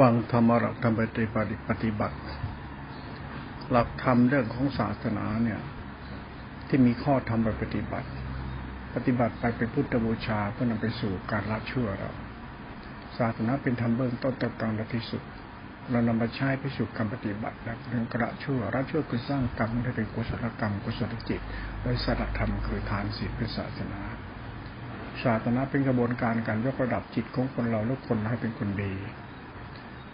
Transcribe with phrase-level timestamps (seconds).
[0.00, 2.16] ฟังธรรมะหลักธรรมปฏิบัติปฏิบัติ
[3.70, 5.60] หลักธรรมเรื่องของศาสนาเนี่ย
[6.68, 8.08] ที่มีข้อธรรมปฏิบัติ
[8.94, 12.10] ปฏิบัติไปเป็นพุทธบูชาเพื่อนำไปสู่การละชั่วเรา
[13.18, 15.22] ศาสนาเป็นธรรมเบื้องต้นตกลางและที่สุด
[15.90, 21.40] เรานำมาใช้ไปสู่การปฏิบัติและเรื่องกระชั่วละชั่วคือสร้างกรรมให้เป็นกุศลกรรมกุศลจิต
[21.82, 24.00] โดยสละธรรมคือทานศีลเป็นศาสนา
[25.24, 28.94] ศาสนาเป็นกระบวนการการยกระดับจิตของคนเราและคนให้เป็นคนดี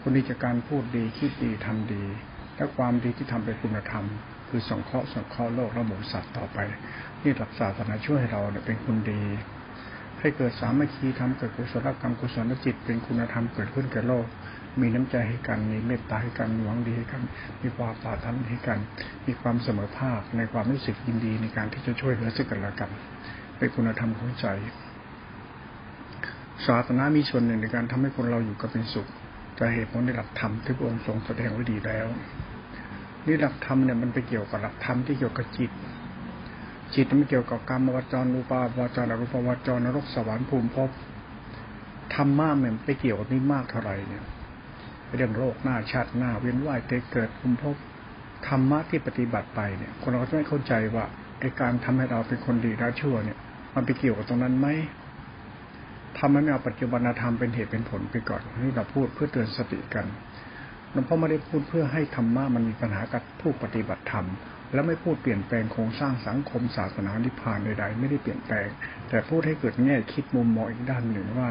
[0.09, 2.05] คนดีจากการพูดดีคิดดีทำดี
[2.57, 4.05] และความดีที่ทำเป็นคุณธรรม
[4.49, 6.59] คือสงเคราะห์สงเคราะห์โลกและหมู่สัตว์ต่อไป
[7.23, 9.23] นี่หลักศาสนาช่วยให้เราเนี่ยเป็นคนดี
[10.21, 14.27] ให้เกิดสามัคคีทำเกิดกุศลกรรมกุศลจิตเป็นคุณธรรมเกิดขึ้นแก่โลก
[14.81, 17.23] มีน้ำใจให้กันมีเมตตาให้กันหวังดีให้กัน
[17.63, 18.79] มีความปรารถนาให้กัน
[19.27, 22.91] มีความเสมอภาคในความรู้สึกยินดีในการที่จะช่วยเหลือซึ่งกันและกัน
[23.59, 24.47] เป็นคุณธรรมของใจ
[26.67, 29.09] ศาสนามีส่วนหนึ่งในการทำให้คนเราอยู่กับเป็นสุข
[29.59, 32.07] จะเหตุผลในหลักธรรมที่พระองค์ทรงแสดงไว้ดีแล้ว
[33.27, 35.71] นี่หลักธรรมเนี่ยมันไปเกี่ยวกับหลักธรรมที่เกี่ยวกับจิต
[36.95, 40.91] จิตมันเกี่ยวกับกรรมวจรรูปาวจรอรูปวจรนรกสวรรค์ภูมิภพ
[42.15, 44.25] ธรรมะมันไปเกี่ยวกับนี่มากเท่าไหร่เนี่ย
[45.15, 47.77] เรื่องโลกหน้าชาติหน้าเวียนว่ายเตเกิดภูมิภพ
[48.49, 51.05] ธรรมะที่ปฏิบัติไปเนี่ย คนเราจะไม่เข้าใจว่า
[51.41, 53.39] ไอการทำให้เราเป็นคนดีและชั่วเนี่ย
[53.75, 54.69] มันไปเกี่ยวกับตรงนั้นไหม
[56.19, 60.07] ทำให้ไม่เอาปัจจุบันธรรมเป็นเหตุเป็นผลไปก่อนนี่เราพูดเพื่อเตือนสติกัน
[60.93, 64.27] หลวงพ่อไม่ได้พูดเพื่อให้ธรรมะมันมีปัญหากับผู้ปฏิบัติธรรม
[64.73, 68.69] แล้วไม่พูดเปลี่ยนแปลงโครงสร้างสังคมศาสนานิพพานใดๆ ไม่ได้เปลี่ยนแปลง
[69.09, 71.51] แต่พูดให้เกิดแง่คิดมุมมองอีกด้านหนึ่งว่า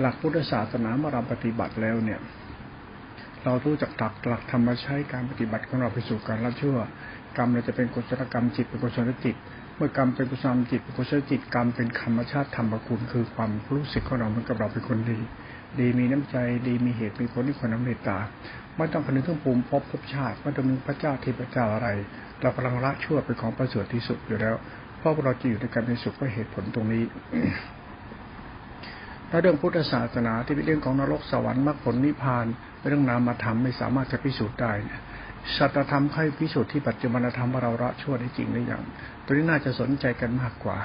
[0.00, 2.20] หลักพุทธศาสนาเมื่อเราปฏิบัติแล้วเนี่ย
[3.44, 6.78] เรารู้จักตักหลักธรรมใช้การปฏิบัติของเราไปสู่การละชั่ว
[7.36, 9.36] กรรมเราจะเป็นกุศลกรรมจิตเป็นกุศลจิต
[9.80, 15.18] มื่อกรรมเป็นกุศลจิตกุศลจิตกรรมเป็นธรรมชาติธรรมคุณคือความรู้สึกของเราเหมือนกับเราเป็นคนดี
[15.78, 16.36] ดีมีน้ำใจ
[16.68, 18.18] ดีมีเหตุมีผลที่คนน้ำเมตตา
[18.76, 21.88] ไม่ต้องคำนึงถึงภูมิภพภพชาติไม่ต้องนึกพระเจ้าเทพเจ้าอะไร
[22.40, 24.54] เรากำลังละชั่วเป็นของประเสริฐที่สุดอยู่แล้ว
[24.98, 27.04] เพราะเราจะอยู่ในการในสุขเพราะเหตุผลตรงนี้
[29.30, 32.46] ถ้าเรื่องพุทธศาสนาที่เป็นเรื่องของนรกสวรรค์มรรคผลนิพพาน
[32.78, 34.72] เป็นเรื่องนามธรรมไม่สามารถจะพิสูจน์ได้
[35.56, 38.82] สัตธรรมให้พิสูจน์ที่ปัจจุบันธรรมว่าเราละชั่วได้จริงหรือยัง
[39.24, 40.78] ตัวนี้น่าจะสนใจกันมากกว่า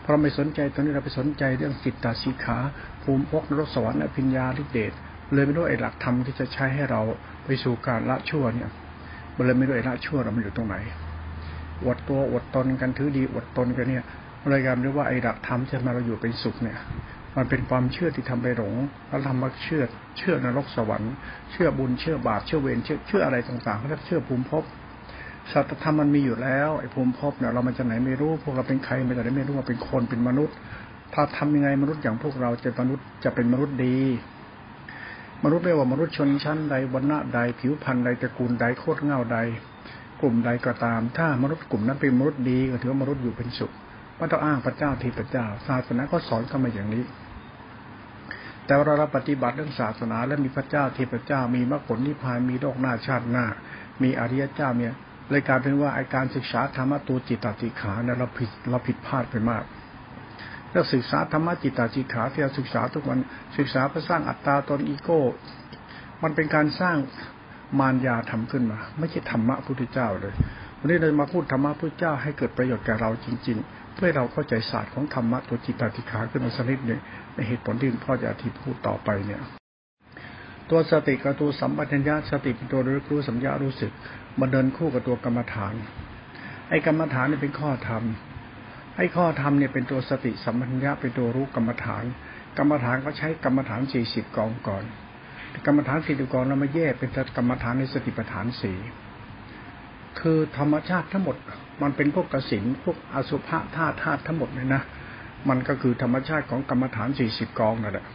[0.00, 2.56] เพราะไม่สนใจตอนนี้เราไปสนใจเรื่องจิตตาสีขา
[3.02, 4.92] ภูมิพกนรกสวรรค์อภิญญาลิเดช
[5.32, 7.00] เลยไม่รู้ไอ้หลักธรรมที่จะใช้ให้เรา
[7.44, 8.70] ไปสู่การละชั่วเนี่ย
[9.36, 10.76] มันเลยไม่รู้ไอ้ละชั่วเรามันอยู่ตรงไหน
[11.86, 14.04] อดตัวอดตนกันถือดีอดตนกันเนี่ย
[14.48, 16.78] เลยการเรียกว่าไอ้หลักธรรมที่มาเราอยู่เป็นสุขเนี่ย
[17.36, 18.74] มันเป็นความเชื่อที่ทำไปหลง
[19.08, 19.82] แล้วทำมาเชื่อ
[20.18, 21.14] เชื่อนรกสวรรค์
[21.50, 24.64] เชื่อบุญ เชื่อบาป เชื่อเวร เชื่อเชื่ออะไรต่างๆเขาเรียกเชื่อภูมิภพ
[25.52, 30.56] สัตธรรมมันมีอยู่แล้วไอ้ภูมิภพเนี่ยเรามันจะไหนไม่รู้ พวกเราเป็นใครไม่ได้ไม่รู้ว่าเป็นคนเป็นมนุษย์
[31.14, 33.98] ถ้าทำยังไงมนุษย์อย่างพวกเราจะมนุษย์จะเป็นมนุษย์ดี
[35.44, 39.38] มนุษย์ไม่ว่ามนุษย์ชนชั้นใดวรรณะใดผิวพรรณใดตระกูลใดโคตรเงาใด
[40.20, 43.72] กลุ่มใดก็ตาม ถ้ามนุษย์กลุ่มนั้นเป็นมนุษย์ดีก็ถือว่ามนุษย์อยู่เป็นสุข
[44.16, 47.04] ไม่ต้องอ้างพระเจ้าทีพระเจ้าศาสนาก็สอนกันมาอย่างนี้
[48.66, 53.46] แต่เราเราปฏิบัติเรื่องศาสนา และมีพระเจ้าเทพเจ้ามีมรรคผลนิพพานมีโลกหน้าชาติหน้า
[54.02, 54.94] มีอริยเจ้าเนี่ย
[55.30, 59.64] เลยกลายเป็นว่าไอการศึกษาธรรมะตัวจิตตติขาเนี่ยเราผิดเราผิดพลาดไปมาก
[60.72, 63.18] เราศึกษาธรรมะจิตตติขาที่เราศึกษาทุกวัน
[63.58, 65.20] ศึกษาเพื่อสร้างอัตตาตนอีโก้
[66.22, 66.96] มันเป็นการสร้าง
[67.80, 70.34] มารยาทำขึ้นมา ไม่ใช่ธรรมะพุทธเจ้าเลย
[70.78, 77.00] วันนี้เรามาพูดธรรมะพุทธเจ้าให้เกิดประโยชน์แก่เราจริง ๆ เพื่อเราเข้าใจศาสตร์ของธรรมะตัวจิตตติขาขึ้นมาสักนิดหนึ่ง
[77.34, 79.40] ในเหตุผลที่พ่อจะอธิพูดต่อไปเนี่ย
[80.70, 83.92] ตัวสติกับตัวสัมปชัญญะสติเป็นตัวรู้สัมยารู้สึก
[84.40, 85.74] มาเดินคู่กับตัวกรรมฐาน
[86.68, 88.02] ไอ้กรรมฐานนี่เป็นข้อธรรม
[88.96, 92.04] ไอ้ข้อธรรมเนี่ยเป็นตัวสติสัมปชัญญะเป็นตัวรู้กรรมฐาน
[92.58, 94.84] กรรมฐานก็ใช้กรรมฐานสี่สิบกองก่อน
[95.66, 98.78] กรรมฐานสี่สิบกองเรามาแยกเป็นกรรมฐานในสติปัฏฐานสี่
[100.20, 101.36] คือธรรมชาติทั้งหมด
[101.82, 104.82] มันเป็นพวกกสินพวกอสุภะธาตุธาตุทั้งหมดเลยนะ
[105.48, 108.06] มันก็คือธรรมชาติของกรรมฐานสี่สิบกองนั่นแหละ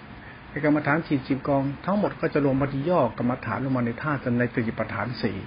[0.50, 5.38] ไอ้กรรมฐานสี่สิบกอง ทั้งหมดก็จะรวมมาที่ย่อกรรมฐานลงมาในธาตุในสติปัฏฐานสี่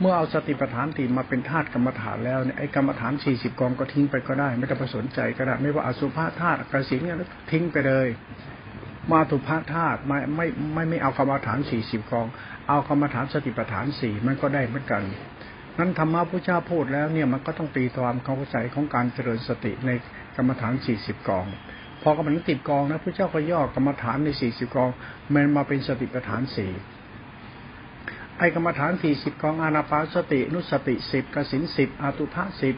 [0.00, 7.16] เมื่อเอาสติปัฏฐานสี่มาเป็นธาตุกรรมฐานแล้วเนี่ยไอ้กรรมฐานสี่สิบกองก็ทิ้งไปก็ได้ ไม่ต้องไปสนใจก็ได้ไม่ว่าอสุภะธาตุกสินเนี่ย
[7.50, 8.08] ทิ้งไปเลย
[9.12, 12.26] มาตุภาธาตุไม่ไม่ไม่ไม่เอากรรมฐานสี่สิบกอง
[12.68, 15.02] เอากรรมฐานสติปัฏฐานสี่มันก็ได้เหมือนกัน
[15.78, 19.90] นั้นธรรมะพระเจ้าพูดแล้วเนี่ยมันก็ต้องตีความเข้าใจของการเจริญสติใน
[20.36, 21.46] กรรมฐานสี่สิบกอง
[22.02, 24.90] พอกรรมฐานติดกองนะพระเจ้าก็ย่อกรรมฐานในสี่สิบกอง
[25.34, 26.72] มันมาเป็นสติปัฏฐานสี่
[28.38, 32.76] ไอกรรมฐานสี่สิบกองอานาปาสติ นุสติสิบกสินสิบอาตุภะสิบ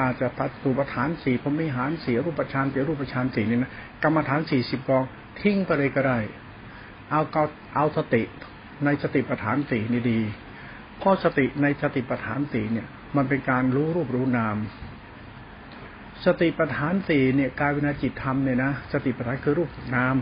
[0.00, 5.04] อาจจะปัตุปฐานสี่พมิหารสี่รูปฌานสี่รูปฌานสี่นี่นะกรรมฐานสี่สิบกอง
[5.40, 6.18] ทิ้งไปเลยก็ได้
[7.10, 7.44] เอาเอา
[7.74, 8.22] เอาสติ
[8.84, 10.20] ในสติปัฏฐานสี่นี่ดี
[11.02, 14.56] ข้อสติในสติปัฏฐานสี่เนี่ย มันเป็นการรู้รูปรู้นาม
[16.24, 20.16] สติปัฏฐานสี่เนี่ยกายวินาจิตธรรมเนี่ยนะสติปัฏฐานคือรูปนาม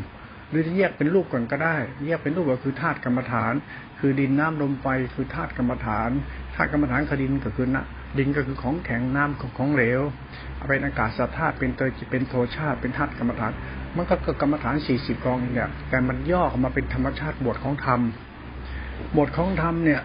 [0.49, 1.77] หรือจะแยกเป็นรูปก่อนก็ได้
[2.07, 3.53] แยกเป็นรูปก็คือธาตุกรรมฐาน
[3.99, 6.11] คือดินน้ำลมไฟคือธาตุกรรมฐาน
[6.55, 7.85] ธาตุกรรมฐานคือดินก็คือนะ
[8.19, 10.01] ดินก็คือของแข็งน้ำของเหลว
[10.69, 13.53] เป็นอากาศธาตุเป็นเตยจิตเป็นโทชาติเป็นธาตุกรรมฐาน
[13.97, 18.01] มันก็เกิดกรรมฐานสี่สิบกองเนี่ยแต่มันย่อออกมาเป็นธรรมชาติบทของธรรม
[19.19, 20.00] บทของธรรมเนี่ย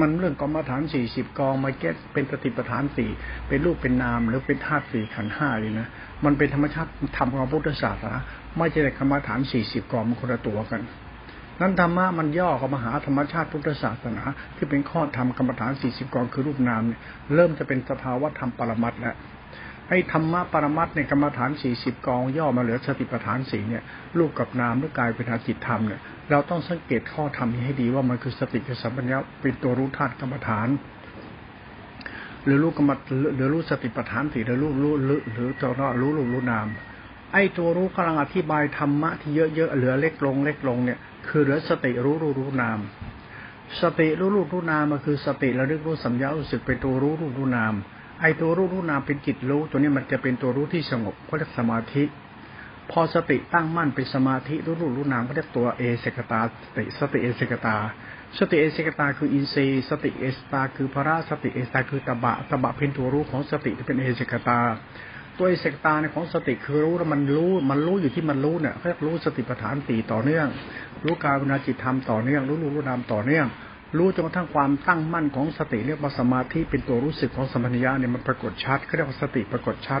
[0.00, 3.10] มันเรื่องกรรมฐานสี่สิบกองมาเก็ตเป็นสติปัฏฐานสี่
[3.48, 5.88] เป็นรูปเป็นนามหรือเป็นธาตุสี่ขันห้าเลยนะ
[6.24, 8.14] มันเป็นธรรมชาติธรรมของพุทธศาสนา
[8.58, 10.82] ไม่ใช่กรรมฐานสี่สิบกองมันคนละตัวกัน
[11.60, 14.22] นั้นธรรมะมันย่อเข้ามาหาธรรมชาติพุทธศาสนา
[14.56, 17.00] ที่เป็นข้อธรรมกรรมฐานสี่สิบกองคือรูปนามเนี่ย
[17.34, 19.16] เริ่มจะเป็นสภาวะธรรมปรมัตแล้ว
[19.88, 23.82] ไอ้ธรรมะปรมัตในกรรมฐานสี่สิบกองย่อมาเหลือสติปัฏฐานสี่เนี่ย
[24.18, 26.00] รูปกับนามหรือกายเป็นอาจิตธรรมเนี่ย
[26.30, 30.68] เราต้องสังเกตข้อธรรมนี้ให้ดีว่ามันคือสติกับสัมปัญญาเป็นตัวรู้ธาตุกรรมฐาน
[32.44, 32.90] หรือรู้กรรม
[33.36, 35.70] หรือรู้สติปัฏฐานสี่หรือรู้รู้หรือหรือตัว
[36.00, 36.66] รู้รู้รู้นาม
[37.32, 40.98] ไอ้ตัวรู้กำลังอธิบายธรรมะที่เยอะๆเหลือเล็กลงเล็กลงเนี่ย
[41.28, 42.78] คือเหลือสติรู้รู้รู้นาม
[43.80, 47.74] สติรู้รู้รู้นามมันคือสติระลึกรู้สัญญารู้สึกเป็นตัวรู้รู้รู้นาม
[48.20, 52.04] ไอตัวรู้รู้นามเป็นจิตรู้ ตัวนี้มันจะเป็นตัวรู้ที่สงบเขาเรียกสมาธิ
[52.90, 56.46] พอสติตั้งมั่นเป็นสมาธิรู้รู้รู้นามเขาเรียกตัวเอเสกตาส
[56.76, 57.76] ติสติเอเสกตา
[58.38, 64.58] สติเอเสกตาคืออินทรีย์สติเอสตา คือพระสติเอสตาคือตบะตบะเป็นตัวรู้ของสติที่เป็นเอเสกตา
[65.38, 70.46] ตัวเอเสกตาในของสติคือรู้แล้วมันรู้มันรู้อยู่ที่มันรู้เนี่ยเขาเรียกรู้สติปัฏฐานตีต่อเนื่อง
[71.04, 73.46] รู้กายวินาจิตธรรมต่อเนื่องรู้รู้รู้นามต่อเนื่อง
[73.96, 80.00] รู้จนกระทั่งความตั้งมั่นของสติเรียกว่าสมาธิเป็นตัวรู้สึกของสมัญญาเนี่ยมันปรากฏชัดเขาเรียกว่าสติปรากฏชัด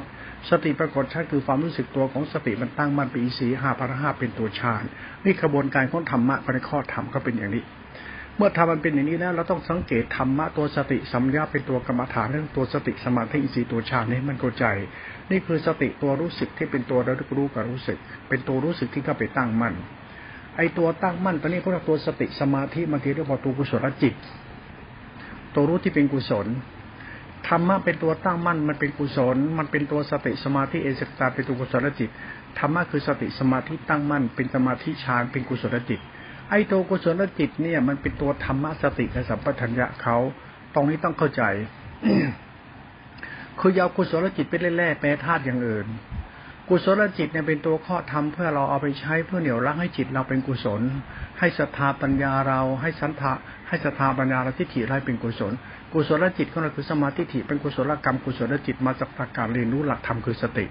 [0.50, 4.84] สติปรากฏชัดคือความรู้สึกตัวของสติมันตั้งมั่นเป็นอีสีห้าพระห้าเป็นตัวฌาน
[5.24, 7.64] นี่กระบวนการของธรรมะในข้อธรรมก็เป็นอย่างนี้
[8.36, 14.64] เมื่อทำมันเป็นอย่างนี้แล้วเราต้องสังเกตธรรมะตัวสติสัมยาเป็นตัวกรรมฐานเรื่องตัวสติสมาธิอินทรีย์ตัวฌานนี่มันเข้าใจ
[15.30, 17.98] นี่คือสติตัวรู้สึกที่เป็นตัวระลึกรู้กับรู้สึก
[18.28, 19.74] เป็นตัวรู้สึกที่เข้าไปตั้งมั่น
[20.58, 24.14] ไอตัวตั้งมั่นตัวนี้พวกตัวสติสมาธิบางทีเรียกว่าตัวกุศลจิต
[25.54, 26.46] ตัวรู้ที่เป็นกุศล
[27.48, 32.10] ธรรมะเป็นตัวตั้งมั่นมันเป็นกุศล มันเป็นตัวสติสมาธิเอสตาเป็นตัวกุศลจิต
[32.58, 36.00] ธรรมะคือสติสมาธิตั้งมั่น เป็นสมาธิฌานเป็นกุศลจิต
[36.50, 40.16] ไอตัวกุศลจิตเนี่ย มันเป็นตัวธรรมะสติกับสัมปทัญญะเขา
[40.74, 41.42] ตรงนี้ต้องเข้าใจ
[43.60, 45.86] คือยาวกุศลจิตไปเล่ๆแปรธาตุอย่างอื่น
[46.70, 50.82] กุศลจิตเนี่ยเป็นตัวข้อธรรมเพื่อเราเอาไปใช้เพื่อเหนี่ยวรั้งให้จิตเราเป็นกุศล
[51.38, 53.32] ให้ศรัทธาปัญญาเราให้สันทะ
[53.68, 55.52] ให้ศรัทธาปัญญาเราที่ถิไรเป็นกุศล
[55.92, 60.66] กุศลจิตของเราคือสมาธิถิเป็นกุศลกรรมกุศลจิตมาจากการเรียนรู้หลักธรรมคือสติ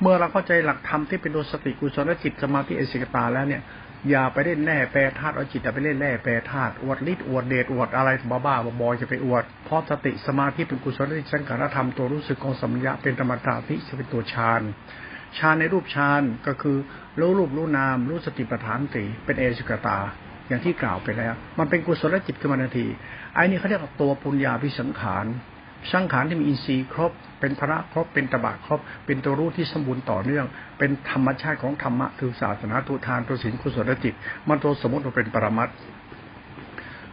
[0.00, 3.62] เมื่อเราเข้าใจหลักธรรมที่เป็นตัวสติกุศลจิตสมาธิเอสิกตาแล้วเนี่ย
[4.10, 14.62] อย่าไปเล่นแน่แปรธาตุเอาจิตอาไปเล่นแน่แปรธาตุอวดฤทธิ์อวดเดชอวดอะไรบ้าบ้าบอจะไปอวดเพราะสติสมาธิเป็นกุศลจิตสังขารธรรมตัวรู้สึกของสัมยาเป็นธรรมตาที่จะเป็นตัวฌาน
[15.38, 16.76] ฌานในรูปฌานก็คือ
[17.20, 19.98] รู้รูปรู้นาม รู้สติปัฏฐานสีเป็นเอสุกตา
[20.48, 22.86] อย่างที่กล่าวไปแล้ว มันเป็นกุศลจิตขึ้นมาทันที
[23.34, 25.26] ไอ้นี่เขาเรียกว่าตัวปุญญาพิสังขาร
[25.92, 30.44] สังขารที่มีอินทรีย์ครบ เป็นพระครบ เป็นตบะครบ เป็นตัวรู้ที่สมบูรณ์ต่อเนื่อง
[30.78, 34.14] เป็นธรรมชาติของธรรมะคือศาสนาตุทานตัวศีลกุศลจิต
[34.48, 35.68] มันตัวสมมติว่าเป็นปรมัต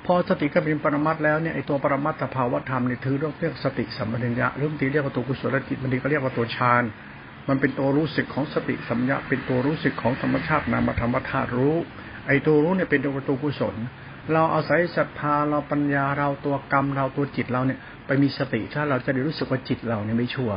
[0.06, 6.84] พอสติก็เป็นปรมัตแล้วเนี่ยไอตัวปรมัตถภาวธรรมเนี่ยถือเรื่องเรียกสติสัมปชัญญะเรื่องตีเรียกว่าตัวกุศลจิตมันดีก็เรียกว่าตัวฌาน
[7.50, 11.76] มันเป็นตัวรู้สึกของสติสัมยาเป็นตัวรู้สึกของธรรมชาตินามธรรมธาตุรู้
[12.28, 13.76] ไอ้ตัวรู้เนี่ยเป็นตัวตัวกุศล
[14.34, 20.52] เราเอาศัยศรัทธาเราปัญญาเราตัวกรรมเราตัวจิตเราเนี่ยไปมีสติถ้าเราจะได้รู้สึกว่าจิตเราเนี่ยไม่ชั่ว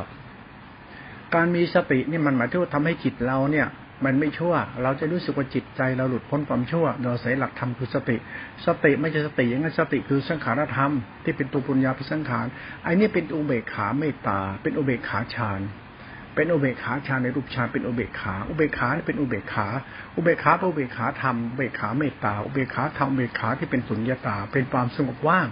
[1.35, 3.67] การมีสตินี่มันหมายถึงว่าทำให้จิตเราเนี่ย
[4.05, 8.15] มันไม่ชั่ว เราจะรู้สึกว่าจิตใจเราหลุดพ้นความชั่ว โดยอาศัยหลักธรรมคือสติ
[8.65, 10.91] สติไม่ใช่สติอย่างนั้นสติคือสังขารธรรม
[11.23, 12.45] ที่เป็นตัวปุญญาพิสังขาร
[12.83, 15.61] ไอ้นี่เป็นอุเบกขาเมตตา เป็นอุเบกขาฌาน
[16.35, 19.67] เป็นอุเบกขาฌานในรูปฌานเป็นอุเบกขา อุเบกขาเป็นอุเบกขา
[20.15, 25.47] อุเบกขาเป็นอุเบกขาธรรมอุเบกขาเมตตาอุเบกขาธรรมอุเบกขาที่เป็นสุญญตา เป็นความสงบว่าง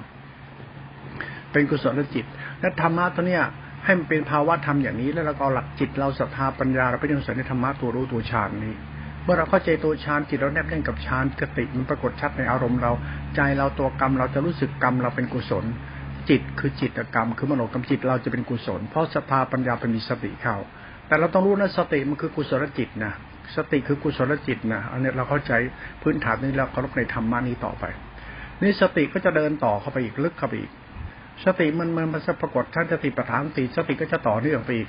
[1.51, 2.25] เป็นกุศลจิต
[2.59, 3.43] และธรรมะตัวเนี้ย
[3.85, 8.75] ให้มันเป็นภาวะธรรมอย่างนี้ แล้วเราก็หลักจิตเราศรัทธาปัญญาเราไปยังสในธรรมะตัวรู้ตัวฌานนี้
[9.23, 12.91] เมื่อเราเข้าใจตัวฌานจิตเราแนบแน่นกับฌานสติมันปรากฏชัดในอารมณ์เรา
[13.35, 15.65] ใจเราตัวกรรมเราจะรู้สึกกรรมเราเป็นกุศล
[16.31, 20.55] จิตคือจิตกรรม คือมโนกรรมจิตเราจะเป็นกุศล เพราะศรัทธาปัญญาเป็นมีสติเข้า
[21.07, 23.13] แต่เราต้องรู้นะสติมันคือกุศลจิตนะ
[23.55, 25.53] สติคือกุศลจิตนะอันนี้เราเข้าใจ
[26.01, 27.83] พื้นฐานนี้เราเคารพในธรรมะนี้ต่อไป
[28.61, 30.71] นี่สติก็จะเดินต่อเข้าไปอีกลึกเข้าไปอีก
[31.45, 34.87] สติมันมันมันจะปรากฏท่านสติปัฏฐานสติสติก็จะต่อเนื่องไปอีก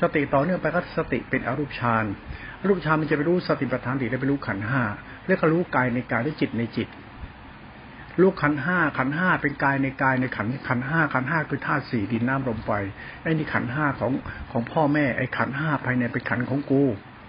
[0.00, 2.04] สติต่อเนื่องไปก็สติเป็นอรูปฌาน
[2.60, 4.82] อรูปฌานมันจะไปรู้สติปัฏฐานสติได้ไปรู้ขันห้า
[5.26, 6.88] เรียกรู้กายในกายด้จิตในจิต
[8.20, 12.70] ลูกขันห้าขันห้าเป็นกายในกายในขันขันห้าขันห้าคือธาตุสี่ดินน้ำลมไฟ
[13.22, 14.12] ไอ้นี่ขันห้าของ
[14.52, 16.82] ของพ่อแม่ไอ้ขันห้าภายในเป็นขันของกู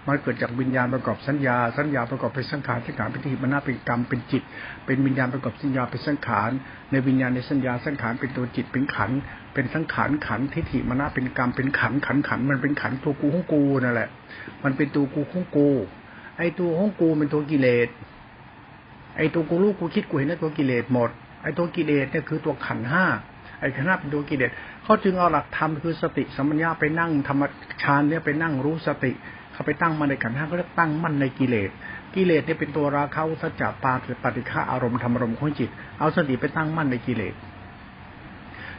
[0.08, 4.42] มันเกิดจากวิญญาณประกอบสัญญา สัญญาประกอบเป็นสังขาร สังขารเป็นทิมันาเป็นกรรม เป็นจิต
[4.86, 6.50] เป็นวิญญาณประกอบสัญญาเป็นสังขาร
[6.90, 9.10] ในวิญญาณในสัญญา สังขารเป็นตัวจิต เป็นขัน
[9.54, 14.08] เป็นสังขารขันทิฏฐิมนน่าเป็นกรรม เป็นขัน ขันขัน มันเป็นขันตัวกูของกูนั่นแหละ
[14.64, 15.68] มันเป็นตัวกูของกู
[16.38, 17.88] ไอ้ตัวของกูเป็นตัวกิเลส
[19.34, 21.10] ตัวกูรู้กูคิดกูเห็นนั่นตัวกิเลสหมด
[21.42, 23.04] ไอ้ตัวกิเลสเนี่ยคือตัวขันห้า
[23.60, 24.50] ไอ้ขันห้าเป็นตัวกิเลส
[24.84, 27.42] เขาจึงเอาหลักธรรมคือสติสัมปญญะไปนั่งธรรม
[27.82, 29.12] ฌานเนี่ยไปนั่งรู้สติ
[29.52, 31.70] เขาไปตั้งมันในขันห้าก็เรียกตั้งมั่นในกิเลส
[32.14, 37.34] กิเลสเนี่ยเป็นตัวราคะสัจจะปาเกิดปฏิฆาอารมณ์ธรรมอารมณ์ของจิต เอาสติไปตั้งมั่นในกิเลส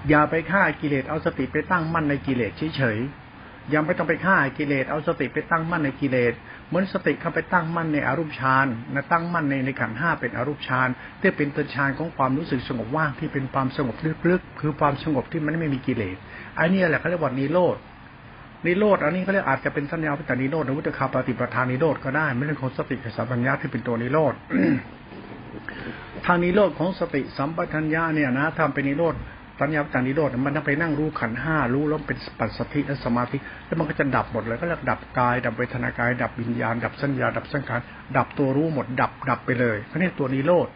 [0.10, 6.34] อย่าไปฆ่ากิเลสเอาสติไปตั้งมั่นในกิเลสเฉยๆยังไม่ต้องไปฆ่ากิเลสเอาสติไปตั้งมั่นในกิเลส
[6.68, 10.90] เหมือนสติเข้าไปตั้งมั่นในอรมณ์ฌานนะตั้งมั่นในในขันห้าเป็นอรมณ์ฌาน
[11.22, 13.96] ที่เป็นตัวฌานของความรู้สึกสงบว่างที่เป็นความสงบ
[14.30, 16.18] ลึกๆคือความสงบที่มันไม่มีกิเลส
[16.60, 17.78] อันนี้แหละเขาเรียกว่านิโรธ
[18.66, 24.34] นิโรธอันนี้เขาเรียกอาจจะเป็นสัญญาพิจารนิโรธนวุตคาปฏิปทานนิโรธก็ได้ไม่ใช่ของสติสัมปัญญาที่เป็นตัวนิโรธ
[26.26, 29.16] ทางนิโรธของสติสัมปชัญญะเนี่ยนะทำเป็นนิโรธ
[29.60, 37.80] สัญญาจารนิโรธมันต้องไปนั่งรู้ขันห้ารู้แล้วเป็นปัสสติและสมาธิแล้วมันก็จะดับหมดเลยก็เรียกดับกาย ดับเวทนากาย ดับวิญญาณ ดับสัญญา ดับสังขาร
[38.18, 40.70] ดับตัวรู้หมด ดับดับไปเลยอันนี้ตัวนิโรธ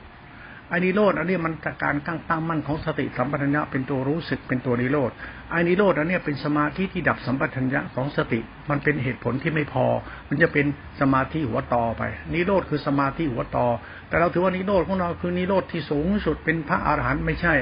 [0.71, 5.11] อันนิโรธอันนี้มันการตั้งตั้งมั่นของสติสัมปชัญญะเป็นตัวรู้สึกเป็นตัวนิโรธ
[5.53, 9.85] อันนิโรธอันนี้เป็นสมาธิที่ดับสัมปชัญญะของสติ มันเป็นเหตุผลที่ไม่พอ
[10.29, 10.65] มันจะเป็น
[11.01, 13.67] สมาธิหัวต่อไป นิโรธคือสมาธิหัวต่อ
[14.09, 17.53] แต่เราถือว่านิโรธของเราคือนิโรธที่สูงสุดเป็นพระอรหันต์ไม่ใช่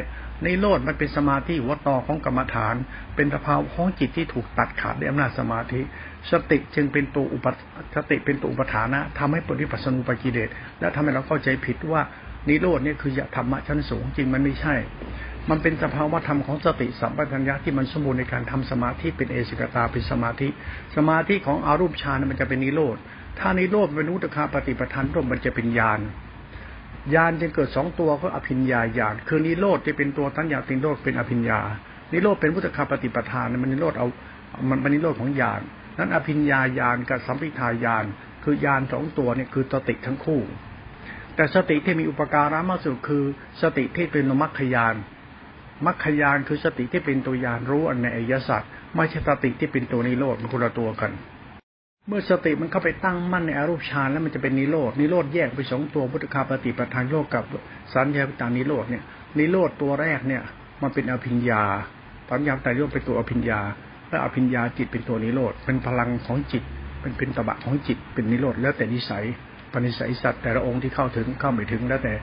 [0.46, 2.76] นิโรธมันเป็นสมาธิหัตอของกรรมฐาน
[3.16, 5.82] เป็นสภาวะของจิตที่ถูกตัดขาดด้วยอำนาจสมาธิ
[6.32, 7.46] สติจึงเป็นตัวอุป
[7.96, 12.02] สติเป็นตัวอุปทานะทำให้ปฏิปัสสนุปกิเลสและทำให้เราเข้าใจผิดว่า
[12.50, 14.76] นิโรธเนี่ยคือธรรมะชั้นสูงจริงมันไม่ใช่
[15.50, 20.48] มันเป็นสภาวะธรรมของสติสัมปชัญญะที่มันสมบูรณ์ในการทำสมาธิเป็นเอสิกตาเป็นสมาธิ
[20.96, 22.98] สมาธิของอารูปฌานมันจะเป็นนิโรธ
[23.40, 26.00] ถ้านิโรธเป็นอุตคาปฏิปทานร่วมมันจะเป็นญาณ
[27.16, 31.60] ญาณจึงเกิดสองตัวก็อภิญญาญาณคือนิโรธที่เป็นตัวตั้งญาติโรธเป็นอภิญญา
[32.12, 34.08] นิโรธเป็นพุทธคาปฏิปทานมันนิโรธเอา
[34.70, 35.62] มันเป็นนิโรธของญาณ
[35.98, 38.06] นั้นอภิญญาญาณกับสัมปิทาญาณ
[38.44, 40.42] คือญาณสองตัวเนี่ยคือตติทั้งคู่
[41.36, 43.24] แต่สติที่มีอุปการะมากสุดคือ
[43.62, 44.96] สติที่เป็นมัคคยาน
[45.86, 48.64] มัคคยานคือสติที่เป็นตัวยานรู้อันในอริยสัจ
[48.96, 51.12] ไม่ใช่สติที่เป็นตัวนิโรธมันคนละตัวกัน
[52.10, 57.44] เมื่อสติมันเข้าไปตั้งมั่นในอรูปฌานแล้วมันจะเป็นนิโรดนิโรธแยกไปสองตัวพุทธคาปฏิปทานโลกกับ
[57.94, 59.04] สัญญาตานิโรธเนี่ย
[59.38, 60.42] นิโรธตัวแรกเนี่ย
[60.82, 61.64] มันเป็นอภิญญา
[62.30, 63.60] สัญญาแต่โยกเป็นตัวอภิญญา
[64.10, 66.64] และอภิญญาจิตเป็นตัวนิโรธเป็นพลังของจิต
[67.02, 69.26] เป็นเป็นตบะของจิต เป็นนิโรธแล้วแต่นิสัย
[69.72, 72.14] ปณิสัยสัตว์แต่ละองค์ที่เข้าถึงเข้าไม่ถึงแล้วแต่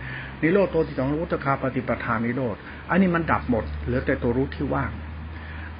[0.42, 2.56] นิโรธตัวที่สองรุตคาปฏิปทานนิโรธ
[2.90, 4.90] อันนี้มันดับหมดเหลือแต่ตัวรู้ที่ว่าง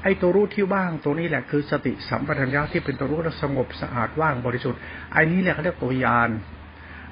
[0.05, 4.81] ไอ้ตัวรู้ที่ว่างตัวนี้แหละคือสติสัมปชัญญะที่เป็นตัวรู้แล้วสงบสะอาดว่างบริสุทธิ์
[5.13, 6.31] ไอ้นี้แหละเขาเรียกตัวยาน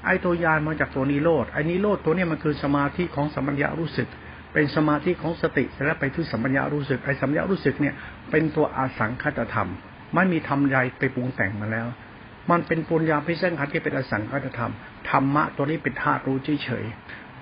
[0.05, 4.07] ไอ้ตัวยานมาจากตัวนิโรธไอ้นิโรธตัวนี้มันคือสมาธิของสัมปัญญารู้สึก
[4.53, 7.95] เป็นสมาธิของสติแล้วไปที่สัมปัญญารู้สึกไอ้สัมปัญญารู้สึกเนี่ย
[8.31, 9.69] เป็นตัวอาสังคตธรรม
[10.15, 11.87] ไม่มีทำใยไปปรุงแต่งมาแล้ว
[12.51, 14.73] มันเป็นปุญญาพิเศษขันที่เป็นอสังขตธรรม
[15.09, 16.85] ธรรมะตัวนี้เป็นธาตุรู้เฉย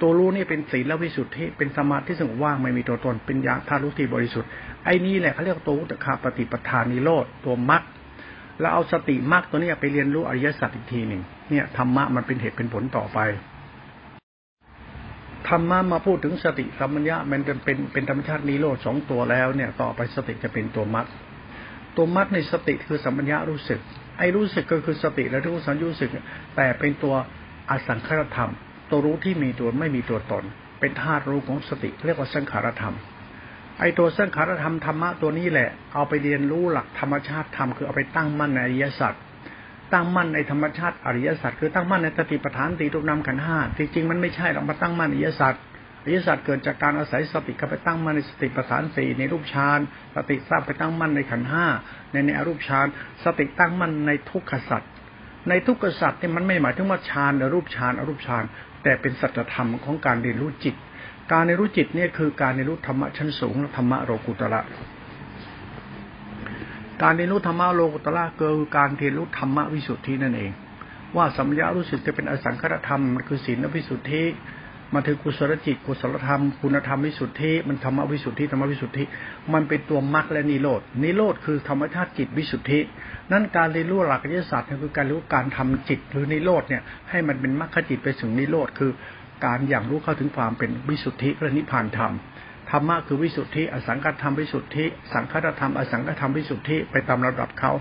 [0.02, 4.50] ตัวรู้นี่เป็นศีลและวิสุทธิเป็นสมาธิสงบว่างไม่มีตัวตนเป็นญาธาตุที่บริสุทธิ์
[4.86, 7.84] ไอ้นี่แหละเขาเรียกตัวอุตคาปฏิปทานนิโรธตัวมัด
[8.60, 13.20] แล้วเอาสติมรรคตัวนี้ไปเรียนรู้อริยสัจอีกทีหนึ่งเนี่ยธรรมะมันเป็นเหตุเป็นผลต่อไป
[15.50, 21.06] ธรรมะมาพูดถึงสติสัมปัญญะมันเป็นเป็นเป็นธรรมชาตินิโรธสองตัวแล้วเนี่ย ต่อไปสติจะเป็นตัวมัด
[21.96, 23.80] ตัวมัดในสติคือสัมปัญญะรู้สึก
[24.18, 26.10] ไอ้รู้สึกก็คือสติและรู้สัญญรู้สึก
[26.56, 27.16] แต่เป็นตัว
[27.70, 28.52] อสังขารธรรม
[28.92, 30.44] ตัวรู้ที่มีตัวไม่มีตัวตน
[30.80, 32.96] เป็นธาตุรู้ของสติ เรียกว่าสังขารธรรม
[33.80, 39.14] ไอ้ตัวสังขารธรรมธรรมะตัวนี้แหละ เอาไปเรียนรู้หลักธรรมชาติธรรมคือเอาไปตั้งมั่นในอริยสัจ
[39.94, 45.56] ตั้งมั่นในธรรมชาติอริยสัจคือตั้งมั่นในสติปัฏฐานตีตุกนำขันห้าจริงๆมันไม่ใช่เรามาตั้งมั่นอริยสัจ
[46.04, 49.80] อริยสัจเกิดจากการอาศัยสติเข้าไปตั้งมั่นในสติปัฏฐานสี่ในรูปฌาน
[50.16, 51.66] สติทราบไปตั้งมั่นในขันห้า
[52.12, 52.88] ในในอรูปฌาน
[53.24, 54.84] สติตั้งมั่นในทุกขสัจ
[55.50, 58.44] ในทุกขสัจเนี่ยมันไม่หมายถึงว่าฌานอรูปฌานอรูปฌาน
[58.84, 60.76] แต่เป็นสัจธรรมของการเรียนรู้จิต
[61.32, 64.62] การเรียนรู้จิตเนี่ยคือการเรียนรู้ธรรมะชั้นสูงธรรมะโลกุตระ
[67.02, 70.52] การเรียนรู้ธรรมะโลกุตระคือการเรียนรู้ธรรมะวิสุทธินั่นเอง
[71.16, 74.24] ว่าสัมยารู้สึกจะเป็นอสังขตธรรมมันคือศีลวิสุทธิ
[74.94, 79.04] มาถึงกุศลจิต กุศลธรรม คุณธรรมวิสุทธิ มันธรรมวิสุทธิธรรมวิสุทธิ
[79.54, 82.80] มันเป็นตัวมรรคและนิโรดนิโรธคือธรรมชาติจิตวิสุทธิ
[83.32, 88.92] นั่นการเรียนรู้หลักวิทยาศาสตร์คือการรู้การทำจิตหรือนิโรธเนี่ยให้มันเป็นมรรคจิตไปถึงนิโรธคือ
[89.46, 92.14] การอย่างรู้เข้าถึงความเป็นวิสุทธิและนิพพานธรรม
[92.70, 97.72] ธรรมะคือวิสุทธิ อสังกัตธรรมวิสุทธิ สังฆตธรรม อสังกัตธรรมวิสุทธิ ไปตามระดับเขา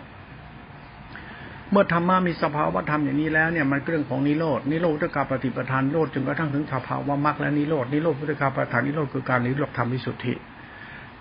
[1.73, 10.35] เมื่อธรรมะมีสภาวะธรรมอย่างนี้แล้วเนี่ยมันเรื่องของนิโรดนิโรธด้วยการปฏิปทานโลดจนกระทั่งถึงสภาวะมรรคและนิโรดนิโรธด้วยการปฏิปทานนิโรธคือการนิโรธธรรมวิสุทธิ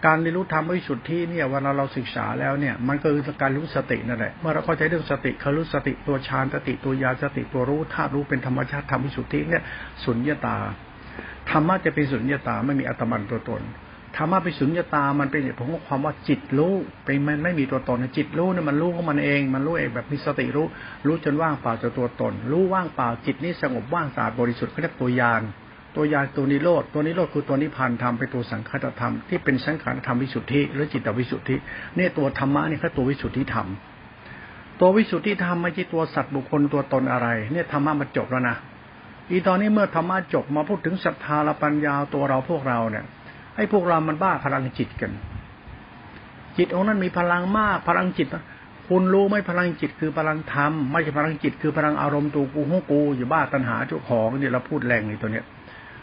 [0.06, 9.64] การเรียนรู้ธรรมวิสุทธิเนี่ยเวลาเราศึกษาแล้วเนี่ยมันก็คือการรู้สตินั่นแหละเมื่อเราเข้าใจเรื่องสติเขารู้สติตัวฌานสติตัวยาสติตัวรู้ธาตุรู้เป็นธรรมชาติธรรมวิสุทธิเนี่ย
[10.04, 10.58] สุญญตา
[11.50, 13.62] ธรรมะจะเป็นสุญญตาไม่มีอัตมันตัวตน
[14.16, 16.74] ธรรมะเป็นสุญญตา มันเป็นผลของความว่าจิตรู้
[17.06, 20.66] เป็นมันไม่มีตัวตนจิตรู้เนี่ยมันรู้ของมันเอง มันรู้เองแบบมีสติรู้
[21.08, 25.42] รู้จนว่างเปล่าจากตัวตน รู้ว่างเปล่าจิตนี้สงบว่างสะอาดบริสุทธิ์เขาเรียกตัวยาน
[25.96, 31.56] ตัวยานตัวนิโรธตัวนิโรธคือตัวนิพพานธรรมเป็นตัวสังขารธรรมที่เป็นสังขารธรรมวิสุทธิหรือจิตวิสุทธิ
[31.96, 33.68] เนี่ยตัวธรรมะนี่คือตัววิสุทธิธรรม
[34.80, 38.56] ตัววิสุทธิธรรมไม่ใช่ตัวสัตว์บุคคลตัวตนอะไร เนี่ยธรรมะมันจบแล้วนะ
[39.30, 43.06] อีตอนนี้เมื่อธรรมะจบมาพูดถึงศรัทธาละปัญญาตัวเราพวกเราเนี่ย
[43.60, 45.12] ไอ้พวกเรามันบ้าพลังจิตกัน
[46.58, 48.28] จิตองนั้นมีพลังมากพลังจิต
[48.88, 55.46] คุณรู้ไหมพลังจิตคือพลังธรรมไม่ใช่พลังจิตคือพลังอารมณ์ตัวกูหัวกูอยู่บ้าตัณหาเจ้าของเนี่ยเราพูดแรงเลยตัวเนี้ย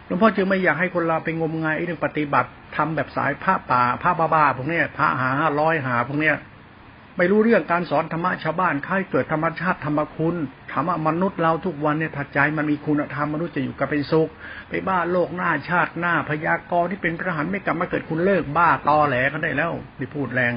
[0.07, 6.35] หลวงพ่อจึงไม่อยากให้คนเราไปงมงายไอ้เรื่องปฏิบัติทำแบบสายผ้าป่าผ้าบ้าๆพวกเนี้ยพระหาห้าร้อยหาพวกเนี้ย
[7.19, 10.37] ไม่รู้เรื่องการสอนธรรมะชาวบ้านค่ายเกิดธรรมชาติธรรมคุณ
[10.73, 14.29] ธรรมะมนุษย์เราทุกวันเนี่ยถัดใจมันมีคุณธรรมมนุษย์จะอยู่กับเป็นสุข
[14.69, 20.55] ไปบ้าโลกหน้าชาติหน้าพยากรณ์ที่เป็นพระหันไม่กลับมาเกิดคุณเลิกบ้าตอแหลกันได้แล้วไม่พูดแรง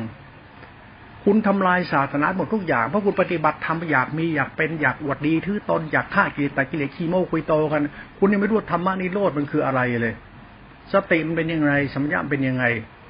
[1.26, 7.82] คุณทำลายศาสนาหมดทุกอย่างเพราะคุณปฏิบัติทำอยากมีอยากเป็นอยากอวดดีทื่อตนอยากฆ่ากิเลสแต่กิเลสขี้โม้คุยโตกัน
[8.20, 10.14] คุณยังไม่รู้ธรรมะนิโรธมันคืออะไรเลย
[10.94, 12.66] สติมันเป็นยังไงสัมยาเป็นยังไง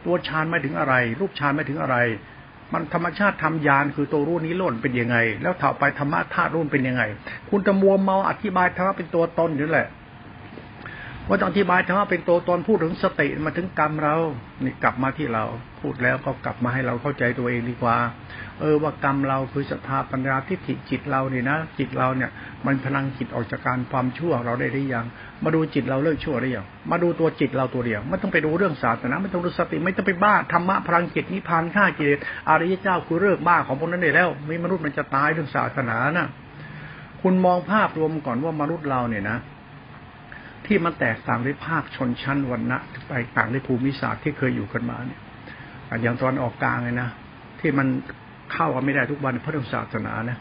[0.06, 1.98] ตัวฌานไม่ถึงอะไร รูปฌานไม่ถึงอะไร
[2.74, 7.04] มันธรรมชาติทำยานคือตัวรู้นี้ล้นเป็นยังไง แล้วถ่าไปธรรมะธาตุรุ่นเป็นยังไง
[7.50, 9.88] คุณจะมัวเมาอธิบายธรรมะเป็นตัวตนอยู่แหละ
[11.28, 14.16] ว่าต้องอธิบายธรรมะเป็นตัวตนพูดถึงสติมาถึงกรรมเรา
[14.64, 15.44] นี่กลับมาที่เรา
[15.82, 17.98] พูดแล้วก็กลับมาให้เราเข้าใจตัวเองดีกว่า
[18.60, 22.30] เออว่ากรรมเราคือศรัทธาปัญญาทิฏฐิจิตเราเนี่ยนะจิตเราเนี่ย
[22.66, 25.06] มันพลังจิตออกจากการความชั่วเราได้หรือยัง
[25.44, 32.20] มาดูจิตเราเลิกชั่วหรือยังมาดูตัวจิตเราตัวเดียวไม่ต้องไปดูเรื่องศาสนาไม่ต้องดูสติไม่ต้องไปบ้าธรรมะพลังจิตนิพพานฆ่ากิเลส
[32.50, 36.28] อริยเจ้าคือเลิกบ้าของพวกนั้นได้แล้วมีมนุษย์มันจะตายเรื่องศาสนานะ
[37.22, 39.38] คุณมองภาพรวมก่อนว่ามนุษย์เราเนี่ยนะ
[40.66, 45.20] ที่มันแตกต่างด้วยภาคชนชั้นวันณะไปต่างด้วยภูมิศาสตร์ที่เคยอยู่กันมาเนี่ย
[46.02, 47.10] อย่างตอนออกกลางเลยนะ
[47.60, 47.88] ที่มัน
[48.54, 50.38] เข้ากันไม่ได้ทุกวันเพราะเรื่องศาสนานะ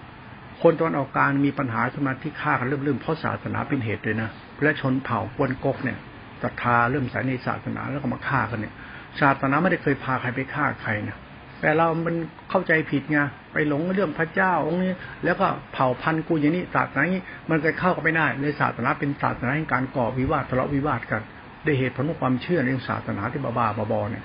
[0.62, 4.30] คนตอนออกกลางมีปัญหาขึ้นมาที่ฆ่ากันเริ่มเริ่มเพราะศาสนาเป็นเหตุเลยนะ
[4.62, 5.98] และชนเผ่าควนกกเนี่ย
[6.42, 8.74] ศรัทธาเริ่มสายในศาสนาแล้วก็มาฆ่ากันเนี่ย
[9.20, 11.18] ศาสนาไม่ได้เคยพาใครไปฆ่าใครนะ
[11.60, 12.14] แต่เรามัน
[12.50, 13.18] เข้าใจผิดไง
[13.52, 14.92] ไปหลงเรื่องพระเจ้าองค์นี้
[15.24, 21.22] แล้วก็เผ่าพันธุ์กูอย่างนี้ศาสนานี้มันจะเข้ากันไม่ได้เลยศาสนาเป็นศาสนาแห่งการก่อวิวาททะเลาะวิวาทกัน
[21.66, 24.24] ด้วยเหตุผลของความเชื่อในศาสนาที่บ้าๆบอๆเนี่ย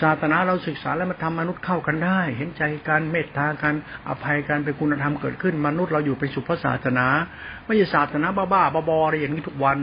[0.00, 3.74] ศาสนาเราศึกษาแล้วมันทำมนุษย์เข้ากันได้ เห็นใจกันเมตตากัน
[4.08, 7.06] อภัยกันเป็นคุณธรรมเกิดขึ้น มนุษย์เราอยู่เป็นสุภศาสนา
[7.66, 9.78] ไม่ใช่ศาสนาบ้าๆบอๆอะไรอย่างนี้ทุกวัน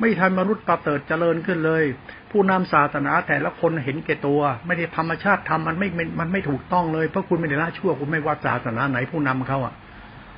[0.00, 1.84] ไม่ทันมนุษย์ประเสริฐเจริญขึ้นเลย
[2.30, 5.88] ผู้นำศาสนาแต่ละคนเห็นแก่ตัว ไม่ได้ธรรมชาติทำมันไม่
[6.20, 9.74] มันไม่ถูกต้องเลยเพราะคุณไม่ได้ละชั่วคุณไม่ว่าศาสนาไหนผู้นำเขาอะ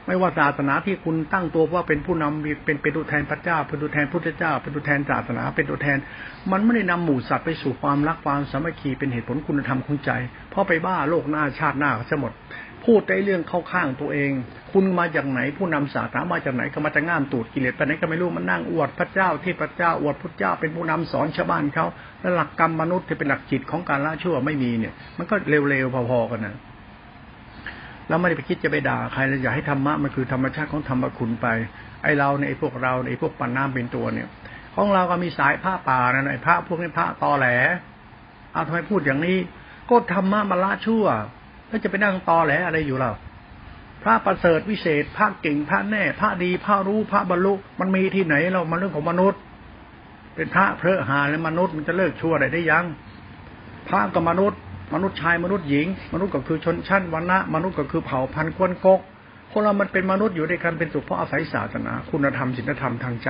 [0.06, 5.98] ไม่ว่าศาสนาที่คุณตั้งตัวว่าเป็นผู้นำเป็นเป็นตัวแทนพระเจ้า เป็นตัวแทนพุทธเจ้า เป็นตัวแทนศาสนา เป็นตัวแทน
[6.52, 10.10] มันไม่ได้นำหมู่สัตว์ไปสู่ความรักความสามัคคีเป็นเหตุผลคุณธรรมของใจ
[10.50, 12.32] เพราะไปบ้าโลกหน้าชาติหน้าซะหมด
[12.84, 14.30] พูดในเรื่องเข้าข้างตัวเอง
[14.72, 21.86] คุณมาจากไหนผู้นำศาสนามาจากไหนก็มาจะง่ามตูดกิเลสไปไหนก็ไม่รู้มันนั่งอวดพระเจ้าที่พระเจ้าอวดพุทธเจ้าเป็นผู้นำสอนชาวบ้านเขา
[22.20, 26.54] แล้วหลักกรรมมนุษย์ที่เป็นหลักจิตของการละชั่วไม่มีเนี่ย มันก็เร็วๆพอๆกันนะ
[28.08, 31.46] แล้วไม่ได้ไปคิดจะไปด่าใครเลยอยากให้ธรรมะมันคือธรรมชาติของธรรมคุณไป
[32.02, 34.28] ไอเราในไอพวกเราในไอพวกปันน้ำเป็นตัวเนี่ย
[34.74, 37.46] ของเราก็มีสายผ้าป่านะไอพระพวกนี้พระตอแหล
[38.52, 39.38] เอาทำไมพูดอย่างนี้
[39.90, 41.04] ก็ธรรมะมาละชั่ว
[41.68, 43.12] แล้วจะไปนั่งตอแหลอะไรอยู่เรา
[44.02, 49.40] พระประเสริฐวิเศษพระเก่งพระแน่ พระดีพระรู้พระบรรลุมันมีที่ไหนเรามันเรื่องของมนุษย์
[50.34, 52.84] เป็นพระเพระหาแล้วมนุษย์มันจะเลิกชั่วได้ได้ยัง
[53.88, 54.60] พระกับมนุษย์
[54.94, 59.00] มนุษย์ชายมนุษย์หญิง มนุษย์ก็คือชนชั้นวรรณะมนุษย์ก็คือเผ่าพันธุ์ควนกก
[59.54, 63.28] คนเรามันเป็นมนุษย์อยู่ด้วยกันเป็นสุขเพราะอาศัยศาสนา คุณธรรมศีลธรรมทางใจ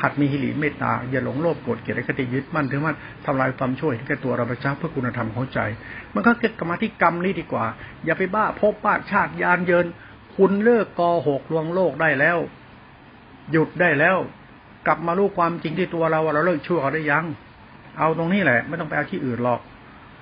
[0.00, 5.58] หัดมีหิริเมตตา อย่าหลงโลภโกรธเกลียดคติยึดมั่นถือมั่นทำลายความช่วยแก่ตัวเราประชาเพื่อคุณธรรมของใจ
[6.14, 7.66] มันก็เกิดกรรมที่กรรมนี้ดีกว่า
[8.04, 9.86] อย่าไปบ้าพบบ้าชาติยานเยิน
[10.36, 12.38] คุณเลิกกอหกลวงโลกได้แล้ว
[13.52, 14.16] หยุดได้แล้ว
[14.86, 17.24] กลับมารู้ความจริงที่ตัวเราเราเลิกชั่วเขาได้ยัง
[17.98, 19.60] เอาตรงนี้แหละ ไม่ต้องไปเอาที่อื่นหรอก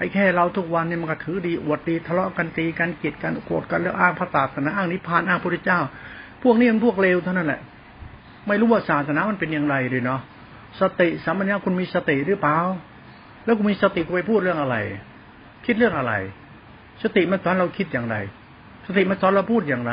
[0.01, 5.81] ไอ้แค่เราทุกวันเนี่ยมันก็ถือดีอวดดีทะเลาะกันตีกันเกลียดกันโกรธกันแล้วอ้างพระศาสนาอ้างนิพพานอ้างพระพุทธเจ้า
[6.43, 7.61] พวกนี้มันพวกเลวเท่านั้นแหละ
[8.47, 10.21] ไม่รู้ว่าศาสนามันเป็นอย่างไรเลยเนาะ
[10.81, 12.57] สติสัมปชัญญะคุณมีสติหรือเปล่า
[13.45, 14.77] แล้วคุณมีสติคุณไปพูดเรื่องอะไร
[15.67, 16.13] คิดเรื่องอะไร
[17.03, 18.17] สติมันสอนเราคิดอย่างไร
[18.87, 19.93] สติมันสอนเราพูดอย่างไร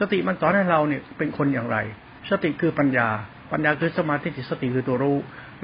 [0.00, 1.76] สติมันสอนให้เราเนี่ยเป็นคนอย่างไร
[2.30, 3.08] สติคือปัญญา
[3.52, 5.16] ปัญญาคือสมาธิสติคือตัวรู้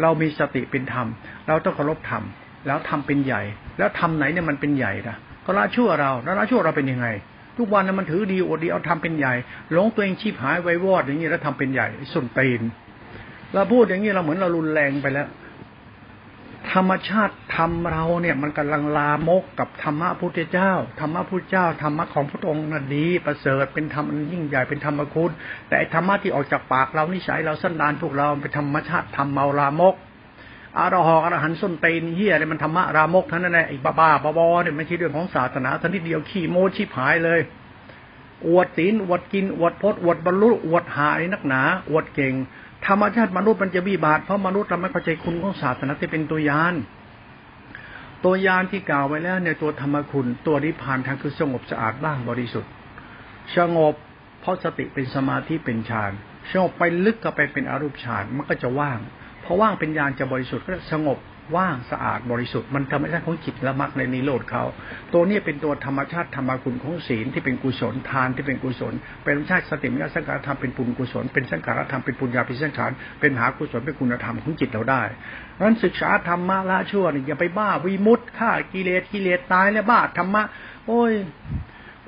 [0.02, 1.06] เรามีสติเป็นธรรม
[1.48, 2.22] เราต้องเคารพธรรม
[2.66, 3.42] แล้วทำเป็นใหญ่
[3.80, 7.06] แล้วทำไหนเนี่ยมันเป็นใหญ่นะก็ละชั่วเราแล้วละชั่วเราเป็นยังไง
[7.58, 9.34] ทุกวันนั้นมันถือดีอดดีเอาทำเป็นใหญ่
[9.72, 12.60] หลงตัวเองชีพหายไว้วอดอย่างนี้แล้วทำเป็นใหญ่สุนตีน
[13.52, 15.28] เราพูดอย่างนี้เราเหมือนเรารุนแรงไปแล้ว
[16.72, 25.30] ธรรมชาติธรรมเราเนี่ย มันกำลังลามกกับธรรมะพุทธเจ้าธรรมะพุทธเจ้าธรรมะของพระองค์น่ะดี ประเสริฐเป็นธรรมยิ่งใหญ่เป็นธรรมคุณ
[25.68, 29.94] แต่ธรรมะที่ออกจากปากเรานิสัยเราสั้นดานพวกเราเป็นธรรมชาติธรรมเมาลามก
[30.78, 37.40] อารหอกอรหันส้นเตนเฮียเนี่ยมันธรรมะรามกท่านนั่นแหละไอ้บ้าบ้าบอเนี่ยไม่ใช่เรื่องของศาสนาท่านที่เดียวขี้โมชิบหายเลย
[38.48, 42.34] อวดศีลอวดกินอวดพจน์อวดบรรลุอวดหายนักหนา อวดเก่ง
[42.86, 46.74] ธรรมชาติมนุษย์มันจะบีบาดเพราะมนุษย์เราไม่เข้าใจคุณของศาสนาที่เป็นตัวยาน
[48.24, 52.70] ตัวยานที่กล่าวไว้แล้วในตัวธรรมคุณ ตัวนิพพานทางคือสงบสะอาดบ้างบริสุทธิ์
[53.56, 53.94] สงบ
[54.40, 56.12] เพราะสติเป็นสมาธิเป็นฌาน
[56.50, 58.98] สงบไปลึกก็ไปเป็นอรูปฌานมันก็จะว่าง
[59.52, 61.18] พอว่างเป็นญาณจะบริสุทธิ์ก็สงบ
[61.56, 64.64] ว่างสะอาดบริสุทธิ์มันธรรมชาติของจิตละมักในนิโรธเขา
[65.12, 75.02] ตัวนี้เป็นตัวธรรมชาติธรรมคุณของศีลที่เป็นกุศลทานที่เป็นกุศล เป็นชาติสติมยสังขารธรรมเป็นปุญกุศลเป็นสังขารธรรมเป็นปุญญาภิสังขารเป็นหากุศลเป็นคุณธรรมของจิตเราได้
[75.54, 80.42] เพราะนั้นศึกษาธรรมะละชั่วนี่อย่าไปบ้าวิมุตฆ่ากิเลสกิเลสตายแล้วบ้าธรรมะ
[80.86, 81.12] โอ้ย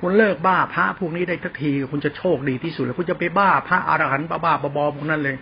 [0.01, 5.37] คุณเลิกบ้าพระพวกนี้ได้ทักทีคุณจะโชคดีที่สุดเลยคุณจะไปบ้าพระอรหันต์บ้าๆบอๆพวกนั้นเลย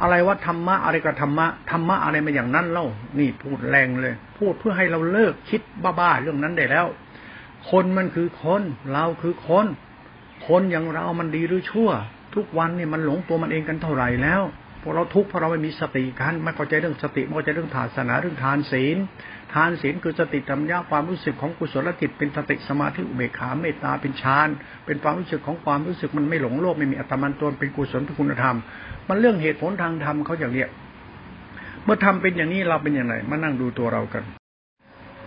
[0.00, 2.86] อะไรว่าธรรมะอะไรกับธรรมะธรรมะอะไรมาอย่างนั้นเล่า
[3.18, 6.86] นี่พูดแรงเลย พูดเพื่อให้เราเลิกคิดบ้าๆเรื่องนั้นได้แล้ว
[7.70, 9.66] คนมันคือคนเราคือคน
[10.48, 11.90] คนอย่างเรามันดีหรือชั่ว
[12.34, 14.42] ทุกวันนี่มันหลงตัวมันเองกันเท่าไหร่แล้ว
[14.82, 18.96] พวกเราทุกข์เพราะเราไม่มีสติกันไม่เข้าใจเรื่องสติไม่เข้าใจเรื่องฐานศาสนาเรื่องทานศีล
[19.54, 24.48] ทานศีลคือสติธรรมญาความรู้สึกของกุศลจิตเป็นสติสมาธิอุเบกขาเมตตาเป็นฌาน
[24.86, 28.56] เป็นความรู้สึกของความรู้สึกมันไม่หลงโลกไม่มีอัตมันตัวเป็นกุศลเป็นคุณธรรม
[29.08, 30.68] มันเรื่องเหตุผลทางธรรมเขาอย่างเนี้ย
[31.84, 34.22] เมื่อทำเป็นอย่างนี้เราเป็นอย่างไรมานั่งดูตัวเรากัน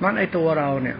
[0.03, 0.97] มันไอตัวเราเนี่ย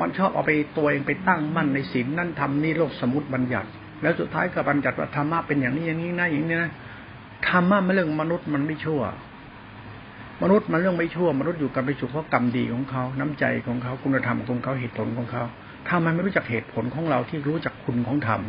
[0.00, 3.68] มันชอบเอาไปตัวเองไปตั้งมั่นในศีลนั่นทำนี่โลกสมุติบัญญัติ
[4.02, 6.70] แล้วสุดท้ายก็บัญญัติว่าธรรมะเป็นอย่างนี้อย่างนี้นะอย่างนี้นะ
[7.48, 9.02] ธรรมะไม่เรื่องมนุษย์มันไม่ชั่ว
[10.42, 15.42] มนุษย์มันเรื่องไม่ชั่ว มนุษย์อยู่กันไปสุขเพราะกรรมดีของเขาน้ำใจของเขาคุณธรรมของเขาเหตุผลของเขา
[15.88, 18.40] ถ้ามันไม่รู้จักเหตุผลของเราที่รู้จักคุณของธรรม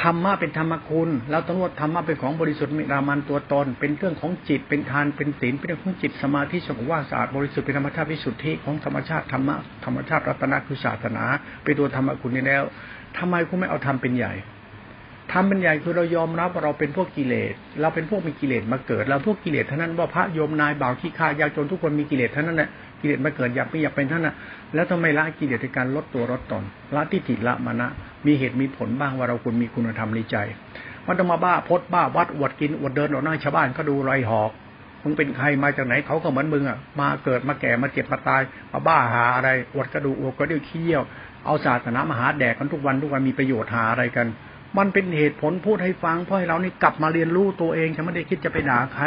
[0.00, 11.24] ธรรมะเป็นธรรมคุณเราต้องว่าธรรมะเป็นของบริสุทธิ์มีรามันตัวตน เป็นเรื่องของจิตเป็นทานเป็นศีลเป็นเรื่องของจิตสมาธิสงบว่าสะอาดบริสุทธิ์เป็นธรรมชาติวิสุทธิของธรรมชาติธรรมะธรรมชาติรัตนคือศาสนา
[11.62, 12.62] เป็นตัวธรรมคุณนี้แล้ว
[13.18, 14.34] ทำไมคุณไม่เอาธรรมเป็นใหญ่
[15.32, 22.68] ทำเป็นใหญ่คือเรายอมรับว่าเราเป็นพวกกิเลส เราเป็นพวกมีกิเลสมาเกิด เราพวกกิเลสเท่านั้นว่าพระโยมนายบ่าวขี้ข้ายากจนทุกคนมีกิเลสเท่านั้นแหละ
[23.02, 24.34] กิเลสมาเกิดอยากไม่อยากเป็นท่านน่ะ
[24.74, 26.62] แล้วทำไมละกิเลสในการลดตัวลดตน
[26.94, 27.88] ละทิฏฐิละมานะ
[28.26, 30.36] มีเหตุมีผลบ้างว่าเราควรมีคุณธรรมในใจ
[31.06, 34.52] มันต้องมาบ้าพดบ้าวัดอวดกินอวดเดินออกหน้าชาวบ้านก็ดูไรหอก
[35.04, 41.02] มึงเป็นใครมาจากไหนเขาก็เหมือนมึงอะมาเกิดมาแก่มาเจ็บมาตายมาบ้าหาอะไรอวดกระดูกอวดกระดูกขี้เยี่ยว
[41.46, 44.26] เอาศาสนามาหาแดกกันทุกวันทุกวันมีประโยชน์หาอะไรกัน
[44.78, 49.04] มันเป็นเหตุผลพูดให้ฟังเพื่อให้เรานี่กลับมาเรียนรู้ตัวเองฉันไม่ได้คิดจะไปด่าใคร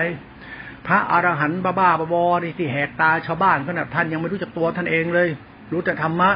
[0.87, 5.27] พระอรหันต์บ้าๆบอๆนี่ที่แหกตาชาวบ้านขนาดท่านยังไม่รู้จักตัวท่านเองเลย
[5.71, 6.31] รู้แต่ธรรมะ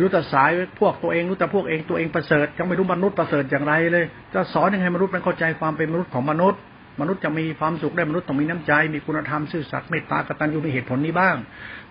[0.00, 0.50] รู้แต่สาย
[0.80, 6.60] พวกตัวเองรู้แต่พวกเองตัวเองประเสริฐยังไม่รู้มนุษย์ประเสริฐอย่างไรเลย จะสอนยังไงมนุษย์มันเข้าใจความเป็นมนุษย์ของมนุษย์
[7.00, 11.36] มนุษย์จะมีความสุขได้มนุษย์ต้องมีน้ำใจ มีคุณธรรมซื่อสัตย์เมตตากตัญญูมีเหตุผลนี้บ้าง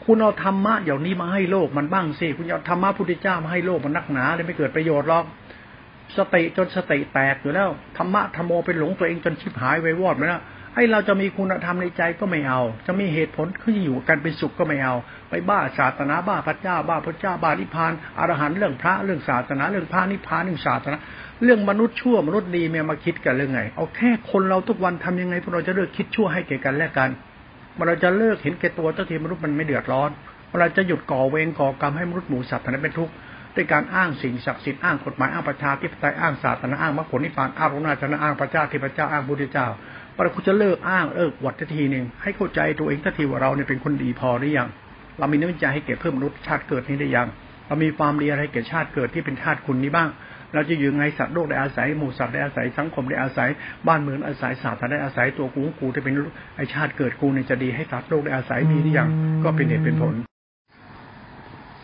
[0.06, 5.26] คุณเอาธรรมะอย่างนี้มาให้โลกมันบ้างสิคุณเอาธรรมะพุทธเจ้ามาให้โลกมันนักหนาเลยไม่เกิดประโยชน์หรอก
[6.18, 10.42] สติจนสติแตกอยู่แล้วธรรมะธรรมโมเป็นหลงตัวเองจนชิบหายไววอดไปแล้ว
[10.76, 14.96] ไอ้เราจะมีคุณธรรมในใจก็ไม่เอา จะมีเหตุผลขึ้นอยู่กันเป็นสุขก็ไม่เอา
[15.30, 20.98] ไปบ้าศาสนาบ้าพระเจ้า บ้าพระเจ้าบ้านิพพานอรหันเรื่องพระเรื่องศาสนา เรื่องพระนิพพานเรื่องศาสนา
[21.44, 27.10] เรื่องมนุษย์ชั่วมนุษย์ดีเมียมาคิดกันเรื่องไง เอาแค่คนเราทุกวันทำยังไงพวกเราจะเลิกคิดชั่วให้แก่กันและกัน
[27.88, 30.10] เราจะเลิกเห็นแก่ตัวตั้งทีมนุษย์มันไม่เดือดร้อน
[30.60, 33.14] เราจะหยุดก่อเวรก่อกรรมให้มนุษย์หมูสัตว์นั้นเป็นทุกข์
[33.56, 39.68] ด้วยการอ้างสิ่งศักดิ์สิทธิ์อ้างกฎหมายอ้างประชาธิปไตยอ้างศาสนาอ้างมรรคผลนิพพานอ้างระนาชนะอ้างพระเจ้าที่พระเจ้าอ้างพุทธเจ้า
[40.24, 44.70] เราคุณจะเลิกอ้างเอิกวัดทีหนึ่งให้เข้าใจตัวเองทันทีว่าเราเนี่ยเป็นคนดีพอหรือยัง
[45.18, 47.28] เรามีน้ำใจให้เกิดเพิ่มมนุษย์ชาติเกิดนี้ได้ยัง
[47.68, 50.10] เรามีความดีอะไรเกิดชาติเกิดที่เป็นชาติคุณนี้บ้าง
[50.54, 53.50] เราจะอยู่ไงสัตว์โลกได้อาศัยหมู่สัตว์ได้อาศัยสังคมได้อาศัย
[53.88, 56.14] บ้านเมืองอาศัยศาสตร์ได้อาศัยตัวกูกูจะเป็น
[56.58, 59.10] ไอชาติเกิดกูเนี่ยจะดีให้สัตว์โลกได้อาศัยมีหรือยัง
[59.44, 60.16] ก็เป็นเหตุเป็นผล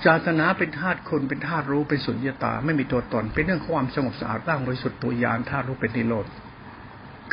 [0.05, 6.27] ศาสนาเป็นธาตุคนเป็นธาตุรู้เป็นสุญญตา ไม่มีตัวตน เป็นเรื่องความสงบสะอาดร่างบริสุทธิ์ตัวยานธาตุรู้เป็นนิโรธ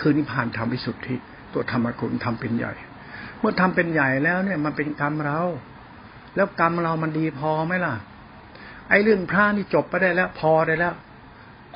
[0.01, 1.15] คือนิพพานธรรมวิสุทธิ
[1.53, 2.73] ตัวธรรมคุณทำเป็นใหญ่
[3.41, 5.41] เมื่อทำเป็นใหญ่แล้วเนี่ยมันเป็นกรรมเรา
[6.37, 7.95] แล้วกรรมเรามันดีพอไหมล่ะ
[8.89, 10.95] ไอ้เรื่องพระนี่จบไปได้แล้ว พอได้แล้ว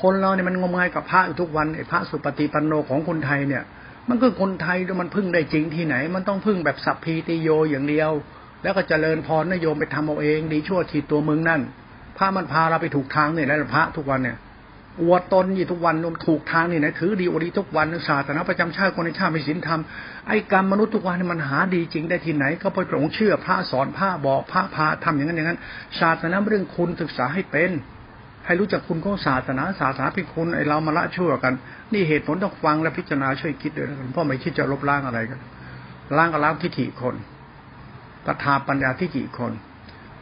[0.03, 3.63] คนเราเนี่ยมันงมงายกับพระอยู่ทุกวันไอ้พระสุปฏิปันโนของคนไทยเนี่ย
[4.09, 8.11] มันก็คนไทยมันพึ่งได้จริงที่ไหน มันต้องพึ่งแบบสัพพีติโยอย่างเดียว
[8.63, 11.61] แล้วก็เจริญพรนโยมไปทำเอาเอง ดีชั่วทีตัวมึงนั่น
[12.17, 14.37] พระมันพาเราไปถูกทางเนี่ยแล้วพระทุกวันเนี่ย
[15.03, 19.81] อวดตนอยู่ทุกวันนถูกทางนี่นะถือดีอวดดีทุกวันศาสนาประจำชาติคนในชาติมีศีลธรรม
[20.29, 25.59] ไอ้กรรมมนุษย์ทุกวันมันหาดีจริงได้ที่ไหน ก็ไปหลงเชื่อพระสอนพระบอกพระพาทำอย่างนั้นอย่างนั้น
[26.01, 27.71] ศาสนาเรื่องคุณศึกษาให้เป็น
[28.47, 31.55] ให้รู้จักคุณของศาสนาศาสนาเป็นคุณไอ้เรามาละชั่วกัน
[31.93, 35.41] นี่เหตุผลต้องฟังและพิจารณาช่วยคิดด้วยนเพราะไม่คิดจะลบล้างอะไรกัน
[36.17, 37.15] ล้างก็ล้างทิฏฐิคน
[38.27, 39.53] ตถาปัญญาที่กี่คน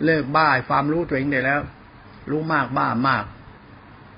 [0.05, 1.61] เลิกบ้าความรู้ตัวเองได้แล้ว
[2.31, 3.25] รู้มากบ้ามาก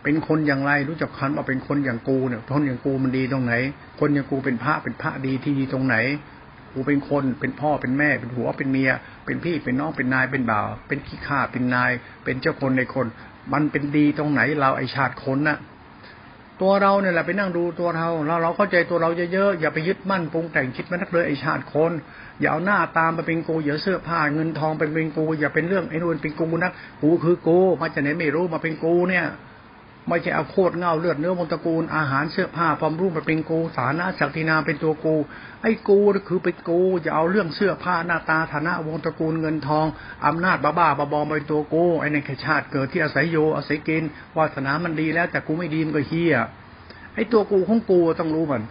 [0.09, 3.55] เป็นคนอย่างไรรู้จักคันว่าเป็นคนอย่างกูเนี่ยคนอย่างกูมันดีตรงไหน
[4.01, 5.97] คนอย่างกูเป็นพระเป็นพระดีที่ดีตรงไหน
[6.73, 8.90] กูเป็นคนเป็นพ่อเป็นแม่ เป็นหัวเป็นเมีย
[9.25, 11.90] เป็นพี่เป็นน้องเป็นนายเป็นบ่าว เป็นขี้ข้าเป็นนาย
[12.25, 13.07] เป็นเจ้าคนในคน
[13.53, 15.59] มันเป็นดีตรงไหนเราไอชาติคนน่ะ
[16.62, 21.92] ตัวเราเนี่ยแหละไปนั่งดูตัวเราเราเราเข้าใจตัวเราเยอะๆอย่าไปยึดมั่นปรุงแต่งคิดมันนักเลยไอชาติคน
[22.40, 29.27] อย่าเอาหน้าตามไปเป็นกูอย่าเสื้อผ้าเงินทองไปเป็นกูอย่าเป็นเรื่องไอ้นู่นเป็นกูนักกูคือกูมาจากไหนไม่รู้มาเป็นกูเนี่ย
[30.09, 35.14] ไม่ใช่เอาโคตรเงาเลือดเนื้อวงตระกูลอาหารเสื้อผ้าความรู้มาเป็นกูสานะศักดินาเป็นตัวกู
[35.62, 39.87] ไอ้กูคือเป็นกูอย่าเอาเรื่องเสื้อผ้าหน้าตาฐานะวงตระกูลเงินทอง
[40.27, 44.03] อำนาจบ้าบ้าบอเป็นตัวกูไอ้ในชาติเกิดที่อาศัยโยอาศัยกิน
[44.37, 46.35] วาสนามันดีแล้วแต่กูไม่ดีมันก็เฮีย
[47.14, 48.62] ไอ้ตัวกูของกูต้องรู้มัน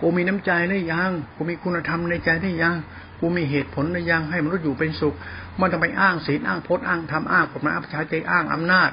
[0.00, 2.74] กูมีน้ำใจได้ยังกูมีคุณธรรมในใจได้ยัง
[3.20, 5.14] กูมีเหตุผลได้ยังให้มนุษย์อยู่เป็นสุข
[5.60, 8.90] มันต้องไปอ้างศีลอ้างพจน์อ้างธรรมอ้างกฎหมายอ้างประชาธิปไตยอ้างอำนาจ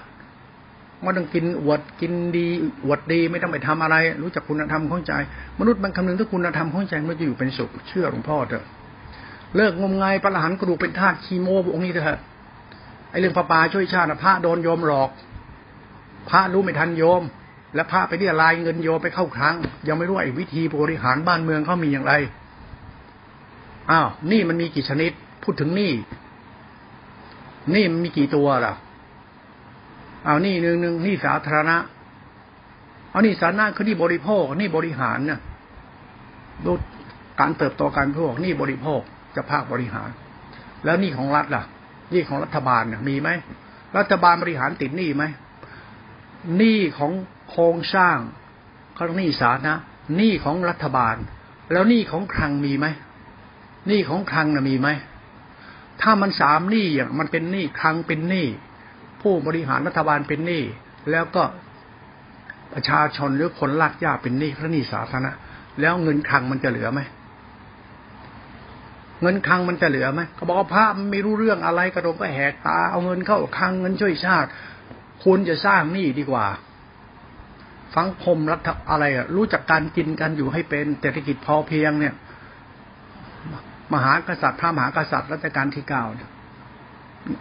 [1.05, 2.47] มันต้องกินอวดกินดี
[2.85, 5.13] อวดดีไม่ต้องไปทำอะไร รู้จักคุณธรรมของใจ
[5.59, 8.65] มนุษย์มันคำนึงถึงคุณธรรมของใจมันจะอยู่เป็นสุขเชื่อหลวงพ่อเถอะ
[9.55, 12.19] เลิกงมงายประหารกระดูกเป็นธาตุคีโมองค์นี้เถอะ
[13.11, 15.09] ไอเรื่องพระปาช่วยชาติพระโดนโยมหลอก
[16.29, 17.23] พระรู้ไม่ทันโยม
[17.75, 19.55] แล้วพระไปเรียรายเงินโยไปเข้าครั้ง
[19.87, 22.13] ยังไม่รู้ไอ้วิธีบริหารบ้านเมืองเขามีอย่างไร
[23.91, 25.11] อ้าวนี่มันมีกี่ชนิด
[25.43, 25.91] พูดถึงนี่
[27.75, 28.73] นี่มันมีกี่ตัวล่ะ
[30.25, 31.77] เอานี่หนึ่งหนึ่งนี่สาธารณะ
[33.11, 35.39] เอานี่สาธารณะคือนี่บริโภค นี่บริหารเนี่ย
[36.65, 36.71] ดู
[37.39, 39.01] การเติบโตการพวกนี่บริโภค
[39.35, 40.09] จะภาคบริหาร
[40.85, 41.63] แล้วนี่ของรัฐล่ะ
[42.13, 43.29] นี่ของรัฐบาลมีไหม
[43.97, 45.23] รัฐบาลบริหารติดหนี้ไหม
[46.57, 47.11] หนี้ของ
[47.49, 48.17] โครงสร้าง
[48.95, 49.75] เขาหนี้สาธารณะ
[50.15, 51.15] หนี้ของรัฐบาล
[51.71, 52.87] แล้วหนี้ของคลังมีไหม
[53.87, 54.89] หนี้ของคลังนะมีไหม
[56.01, 58.47] ถ้ามันสามหนี้อย่างมันเป็นหนี้คลังเป็นหนี้
[59.23, 60.63] ผู้บริหารรัฐบาลเป็นหนี้
[61.11, 61.43] แล้วก็
[62.73, 65.31] ประชาชนหรือคนลากยาเป็นหนี้พระหนี้สาธารณะ
[65.81, 67.01] แล้วเงินคลังมันจะเหลือไหม
[69.21, 74.49] เงินคลังมันจะเหลือไหมเขาบอกว่าพระมันไม่รู้เรื่องอะไรกระโดงก็แหกตาเอาเงินเข้าคลังเงินช่วยชาติ
[75.23, 76.45] คุณจะสร้างหนี้ดีกว่า
[77.97, 82.13] สังคมรัฐอะไรอะรู้จักการกินกันอยู่ให้เป็นเศรษฐกิจพอเพียงเนี่ย
[83.93, 86.03] มหากษัตริย์พระมหากษัตริย์รัชกาลที่เก้า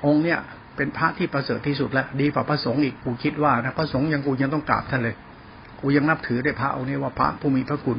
[0.07, 0.41] องค์เนี่ย
[0.77, 5.15] เป็นพระที่ประเสริฐที่สุดแล้วดีกว่าพระสงฆ์อีกกูคิดว่านะพระสงฆ์ยังกูยังต้องกราบท่านเลย
[5.81, 7.99] กูยังนับถือได้พระองค์นี้ว่าพระผู้มีพระคุณ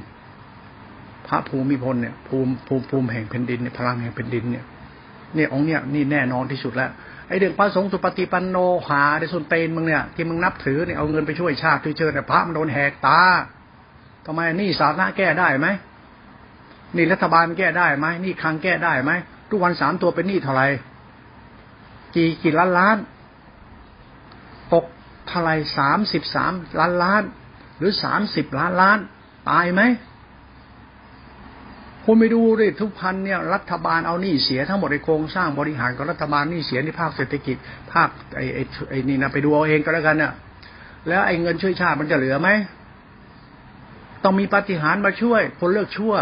[1.28, 4.66] พระภูมิพลเนี่ยภูมิภูมิภูมิแห่งแผ่นดินเนี่ยพลังแห่งแผ่นดินเนี่ย
[5.36, 6.90] เนี่ยองค์เนี่ยนี่แน่นอนที่สุดแล้ว
[7.28, 8.58] ไอเรื่องพระสงฆ์สุปฏิปันโน
[8.88, 13.22] หาในส่วนเตนมึงเนี่ยที่มึงนับถือเนี่ยเอาเงินไปช่วยชาติช่วยเชิญแต่พระมันโดนแหกตา
[14.26, 15.68] ทำไมนี่สาธารณะแก้ได้ไหม
[16.96, 19.12] นี่รัฐบาลแก้ได้ไหมนี่คังแก้ได้ไหม
[19.50, 20.68] ทุกวันสามตัวเป็นหนี้เท่าไหร่
[22.16, 22.98] กี่กี่ล้านล้าน
[24.74, 24.86] ตก
[25.28, 27.24] เท่าไรสามสิบสามล้านล้าน
[27.78, 28.98] หรือสามสิบล้านล้าน
[29.50, 29.82] ตายไหม
[32.06, 37.58] คุณไปดูดิทุกพันเนี่ยรัฐบาลเอาหนี้เสียทั้งหมดในโครงสร้างบริหารของรัฐบาลหนี้เสียในภาคเศรษฐกิจ
[37.94, 40.34] ภาคไอ้ไอ้ไอ้นี่นะไปดูเอาเองก็แล้วกันเนี่ย
[41.08, 42.50] แล้วไอ้เงินช่วยชาติมันจะเหลือไหม
[44.24, 46.14] ต้องมีปฏิหารมาช่วย คนเลิกชั่ว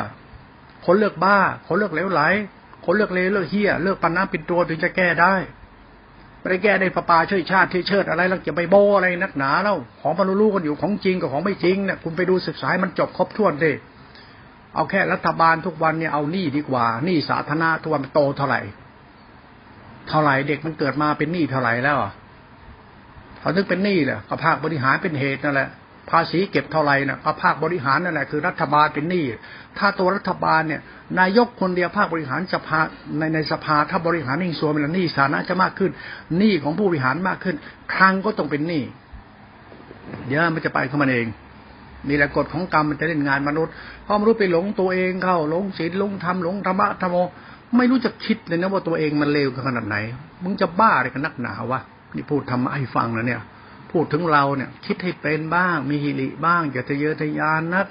[0.86, 2.22] คนเลิกบ้า คนเลิกเหลวไหล
[2.86, 5.34] คนเลิกเลวเลิกเฮี้ย เลิกปันน้ำปิดตัวถึงจะแก้ได้
[6.42, 13.76] ไม่ได้แก้ได้ประปาช่วยชาติช่วยเชิดอะไรแล้วจะไปโบอะไรนักหนาแล้วของมันรู้กันอยู่ของจริงกับของไม่จริงเนี่ยคุณไปดูศึกษามันจบครบถ้วนเลย
[14.76, 18.62] เอาแค่รัฐบาลทุกวันเนี่ยเอาหนี้ดีกว่าหนี้สาธารณะทุกวันโตเท่าไหร่
[20.08, 21.98] เท่าไหร่เด็กมันเกิดมาเป็นหนี้เท่าไหร่แล้ว
[23.40, 25.70] เขาถึงเป็นหนี้แหละก็ภาคบริหารเป็นเหตุนั่นแหละ
[26.12, 29.24] ภาษีเก็บเท่าไหร่นะก็ภาคบริหารนั่นแหละคือรัฐบาลเป็นหนี้
[29.78, 30.82] ถ้าตัวรัฐบาลเนี่ย
[31.20, 32.80] นายกคนเดียวภาคบริหารสภา
[33.20, 35.92] ในในสภาถ้าบริหารนิ่งส่วนมันหนี้ฐานะจะมากขึ้น
[36.38, 37.56] หนี้ของผู้บริหารมากขึ้น
[37.94, 38.84] ครั้งก็ต้องเป็นหนี้
[40.26, 41.28] เดี๋ยวมันจะไปเข้ามันเอง
[42.10, 43.74] นี่แหละกฎของกรรมมันจะเล่นงานมนุษย์
[44.06, 47.18] พอมนุษย์ไปหลงตัวเองเข้าหลงศีลหลงธรรมหลงธรรมะธรรมโม
[47.78, 49.98] ไม่รู้จะคิดเลยนะว่าตัวเองมันเลวขนาดไหน
[50.44, 51.80] มึงจะบ้าอะไรกันนักหนาวะ
[52.16, 53.42] นี่พูดทำให้ฟังนะเนี่ย
[53.92, 57.88] พูดถึงเราเนี่ย คิดให้เป็นบ้าง มีหิริบ้างอย่าทะเยอทะยานนัก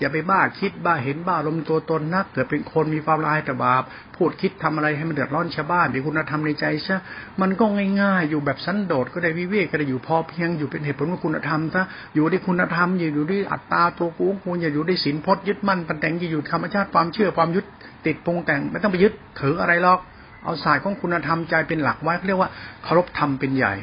[0.00, 3.82] อย่าไปบ้าคิดบ้าเห็นบ้าลมตัวตนนักเกิดเป็นคนมีความลายแต่บาป
[4.16, 6.96] พูดคิดทำอะไรให้มันเดือดร้อนชาวบ้านมีคุณธรรมในใจใช่
[7.40, 7.64] มันก็
[8.02, 11.84] ง่ายๆ อยู่แบบสันโดษก็ได้วิเวกก็ได้อยู่พอเพียงอยู่เป็นเหตุผลของคุณธรรมซะ
[12.14, 17.64] อยู่ด้วยคุณธรรมอยู่ด้วยอัตตาตัวกูกูอย่าอยู่ด้วยศีลพจน์ยึดมั่นปันแต่งอย่าอยู่ธรรมชาติความเชื่อความยึด
[18.06, 20.00] ติดปรุงแต่งไม่ต้องไปยึดถืออะไรหรอก
[20.44, 22.50] เอาสายของคุณธรรมใจเป็นหลักไว้เรียกว่า
[22.84, 23.74] เคารพธรรมเป็นใหญ่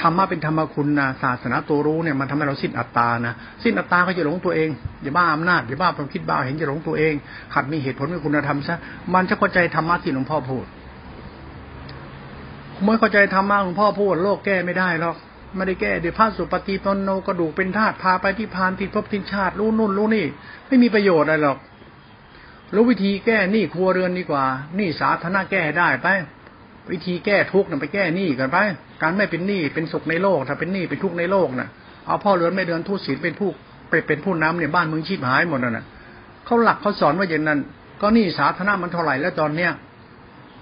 [0.00, 4.68] ธรรมะเป็นธรรมคุณนะศาสนาตัวรู้เนี่ยมันทำให้เราสิ้นอัตตานะสิ้นอัตตาก็จะหลงตัวเอง
[5.02, 7.14] อย่าบ้าอำนาจอย่าบ้าความคิดบ้าเห็นจะหลงตัวเอง
[7.54, 8.76] หัดมีเหตุผลมีคุณธรรมซะ
[9.14, 10.66] มันจะเข้าใจธรรมะที่หลวงพ่อพูด
[12.82, 15.16] เมื่อเข้าใจธรรมะหลวงพ่อพูดโลกแก้ไม่ได้หรอก
[15.56, 20.26] ไม่ได้แก้เดี๋ยวพระสุปฏิปนโนกระดูกเป็นธาตุพาไปที่พานที่พบทินชาติรู้นู่นรู้นี่
[20.66, 21.58] ไม่มีประโยชน์อะไรหรอก
[22.74, 24.44] รู้วิธีแก้นี้ครัวเรือนดีกว่า
[24.78, 26.06] นี้สาธารณะแก้ได้ไป
[26.92, 28.58] วิธีแก้ทุกข์นไปแก้หนี้กันไป
[29.02, 31.68] การไม่เป็นหนี้เป็นสุขในโลก ถ้าเป็นหนี้เป็นทุกข์ในโลกน่ะ
[32.06, 33.48] เอาพ่อเรือนไม่เดือนทุศีลเป็นผู้
[33.90, 35.84] ไปเป็นผู้นำเนี่ยบ้านเมืองชีพหายหมดน่ะ
[36.44, 37.58] เขาหลักเขาสอนว่าอย่างนั้น
[38.00, 39.70] ก็หนี้สาธารณะมันเท่าไหร่แล้วตอนเนี้ย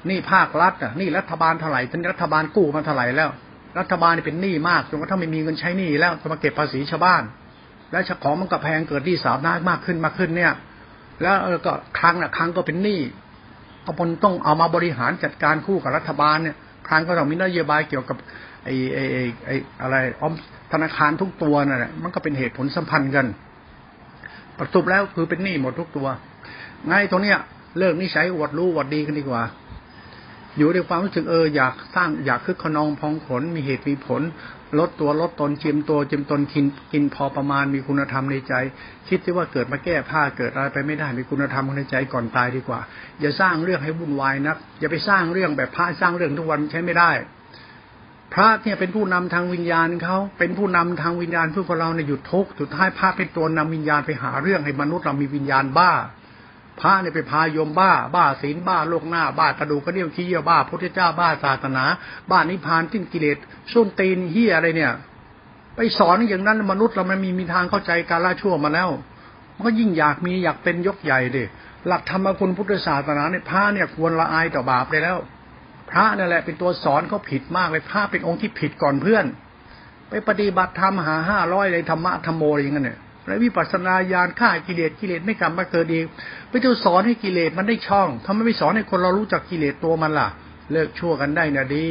[0.06, 3.30] หนี้ภาครัฐอะหนี้รัฐบาลเท่าไหร่ตอนนี้รัฐบาลกู้มาเท่าไหร่แล้ว
[3.78, 7.22] รัฐบาลเป็นหนี้มากจนกระทั่งไม่มีเงินใช้หนี้แล้วจะมาเก็บภาษีชาวบ้าน
[7.90, 10.52] แล้วของมันก็แพงเกิดที่สาธารณะมากขึ้นมากขึ้นเนี่ย
[11.22, 11.34] แล้ว
[11.66, 13.00] ก็ครั้งน่ะครั้งก็เป็นหนี้
[13.84, 16.56] ก็มันต้องเอามาบริหารจัดการคู่กับรัฐบาลเนี่ย
[16.88, 18.16] ครั้งก็ต้องมีนโยบายเกี่ยวกับ
[18.64, 19.04] ไอ้ไอ้
[19.46, 20.32] ไอ้อะไรออม
[20.72, 23.26] ธนาคารทุกตัวนั่นแหละมันก็เป็นเหตุผลสัมพันธ์กัน
[24.58, 26.08] ประสบแล้วคือเป็นหนี้หมดทุกตัว
[26.88, 27.38] ไงตรงเนี้ย
[27.78, 29.42] เลิกนิสัยอวดรู้อวดดีกันดีกว่า
[30.56, 34.22] อยู่ในความรู้สึกเอออยากสร้างอยากคึกขนองพองขนมีเหตุมีผล
[34.78, 38.54] ลดตัวลดตนจียมตัวจียมตนกินกินพอประมาณมีคุณธรรมในใจ
[39.08, 42.80] คิดที่ว่าเกิดมาแก้ผ้าเกิดอะไรไปไม่ได้มีคุณธรรมในใจก่อนตายดีกว่า
[43.20, 47.10] อย่าสร้างเรื่องให้วุ่นวายนัก อย่าไปสร้างเรื่องแบบพระสร้างเรื่องทุกวันใช้ไม่ได้
[48.34, 55.92] พระเนี่ยเป็นผู้นำทางวิญญาณเขาเป็นผู้นำทางวิญญาณเพื่อเราในหยุดทุกข์สุดท้ายพระเป็นตัวนำวิญญาณไปหาเรื่องให้มนุษย์เรามีวิญญาณบ้า
[56.80, 61.84] พระเนี่ยไปพายมบ้า บ้าศีลบ้าโลกหน้า บ้ากระดูกกระเดี่ยวขี้เยี่ยวบ้าพุทธเจ้าบ้าศาสนา
[62.30, 63.38] บ้านิพพานทิ้งกิเลส
[63.72, 64.92] ส้นตีนเฮียอะไรเนี่ย
[65.76, 68.88] ไปสอนอย่างนั้นมนุษย์เรามันมีมีทางเข้าใจการละชั่วมาแล้ว
[69.54, 71.44] มันก็ยิ่งอยากมีอยากเป็นยกใหญ่ดิ
[71.86, 75.18] หลักธรรมคุณพุทธศาสนาเนี่ยพระเนี่ยควรละอายต่อบาปเลยแล้ว
[75.90, 79.24] พระนั่นแหละเป็นตัวสอนเขาผิดมากเลยพระเป็นองค์ที่ผิดก่อนเพื่อน
[80.08, 86.06] ไปปฏิบัติธรรมหาห้าร้อยเลยธรรมะธรรมโมอย่างเงี้ย และวิปัสสนาญาณฆ่ากิเลสกิเลสไม่กลับมาเกิดอีก
[86.48, 90.28] ไปจะสอนให้กิเลสมันได้ช่องทำไมไม่สอนให้คนเรารู้จักกิเลสตัวมันล่ะ
[90.72, 91.88] เลิกชั่วกันได้นะดี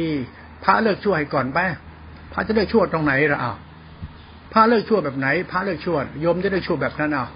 [0.64, 1.58] พระเลิกชั่วให้ก่อนไป
[2.32, 3.56] พระจะเลิกชั่วตรงไหนล่ะอ้าว
[4.52, 7.28] พระเลิกชั่วแบบไหน พระเลิกชั่วโยมจะเลิกชั่วแบบนั้นอ้าว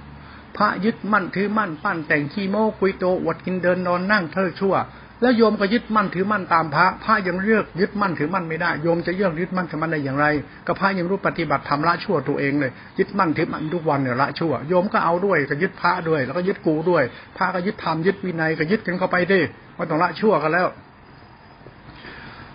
[0.56, 4.74] พระยึดมั่นถือมั่นปั้นแต่งขี้โม้คุยโตอวดกินเดินนอนนั่งเลิกชั่ว
[5.22, 10.26] แล้วโยมก็ยึดมั่นถือมั่นตามพระ พระยังเลือกยึดมั่นถือมั่นไม่ได้ โยมจะเลือกยึดมั่นถือมั่นได้อย่างไร
[10.66, 17.02] ก็พระยังรู้ปฏิบัติทำละชั่วตัวเองเลย ยึดมั่นถือมั่นทุกวันเนี่ยละชั่ว โยมก็เอาด้วยก็ยึดพระด้วย แล้วก็ยึดกูด้วย
[17.37, 19.40] พระก็ยึดธรรมยึดวินัยก็ยึดกันเข้าไปดิ
[19.76, 20.68] ว่าต้องละชั่วกันแล้ว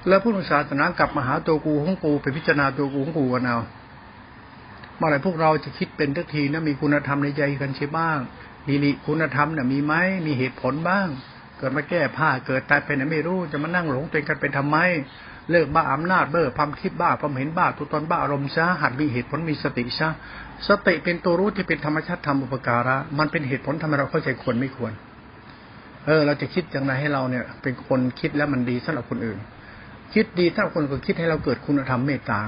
[0.08, 3.60] แล้วผู้ศาสนากลับมาหาตัวกูของกูไปพิจารณาตัวกูของกูกันเอา
[4.98, 8.20] เมื่อไรพวกเราจะคิดเป็นทักทีนะมีคุณธรรมในใจกันใช่บ้าง
[8.68, 9.94] มีนิคุณธรรมเนี่ยมีไหม
[10.26, 11.08] มีเหตุผลบ้าง
[11.62, 14.78] เกิดมาแก้ผ้าเกิดตายไปไหนไม่รู้จะมานั่งหลงตัวเองกันเป็นทำไม
[15.52, 20.10] เลิกบ้าอำนาจเบ้อความคิดบ้าความเห็นบ้าตัวตนบ้าอารมณ์ซะหัดมีเหตุผลมีสติซะ
[20.68, 24.92] สติเป็นตัวรู้ที่เป็นธรรมชาติธรรมอุปการะ มันเป็นเหตุผลทำให้เราเข้าใจควรไม่ควร
[26.06, 29.40] เออ เราจะคิดอย่างไรให้เราเนี่ย เป็นคนคิดแล้วมันดีสำหรับคนอื่น
[30.14, 32.40] คิดดีถ้าคนก็คิดให้เราเกิดคุณธรรมเมตตา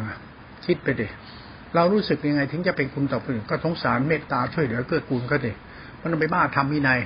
[0.65, 1.07] คิดไปเด็
[1.75, 5.51] เรารู้สึกยังไงถึงจะเป็นคุณต่อคนอื่นก็สงสารเมตตาช่วยเหลือเกื้อกูลก็เด็
[6.01, 6.99] มันไปบ้าทำวินัย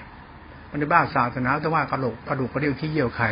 [0.71, 3.25] มันในบ้าศาสนาแต่ว่ากระโหลกกระดูกกระเดี่ยวที่เยี่ยวใคร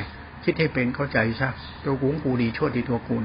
[0.44, 1.50] คิดให้เป็นเข้าใจซะ
[1.86, 3.16] ตัวกูของกูดีชั่วดีตัวกู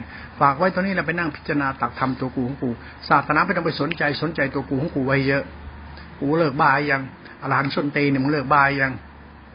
[0.40, 2.70] ฝากไว้ตอนนี้เราไปนั่งพิจารณาตักทำตัวกูของกู
[3.08, 5.42] ศาสนาไม่ต้องไปสนใจสนใจตัวกูของกูไว้เยอะ
[6.20, 7.02] กูเลิกบ้ายัง
[7.42, 8.92] อรหันต์ส้นเตนเนี่ยมึงเลิกบ้ายัง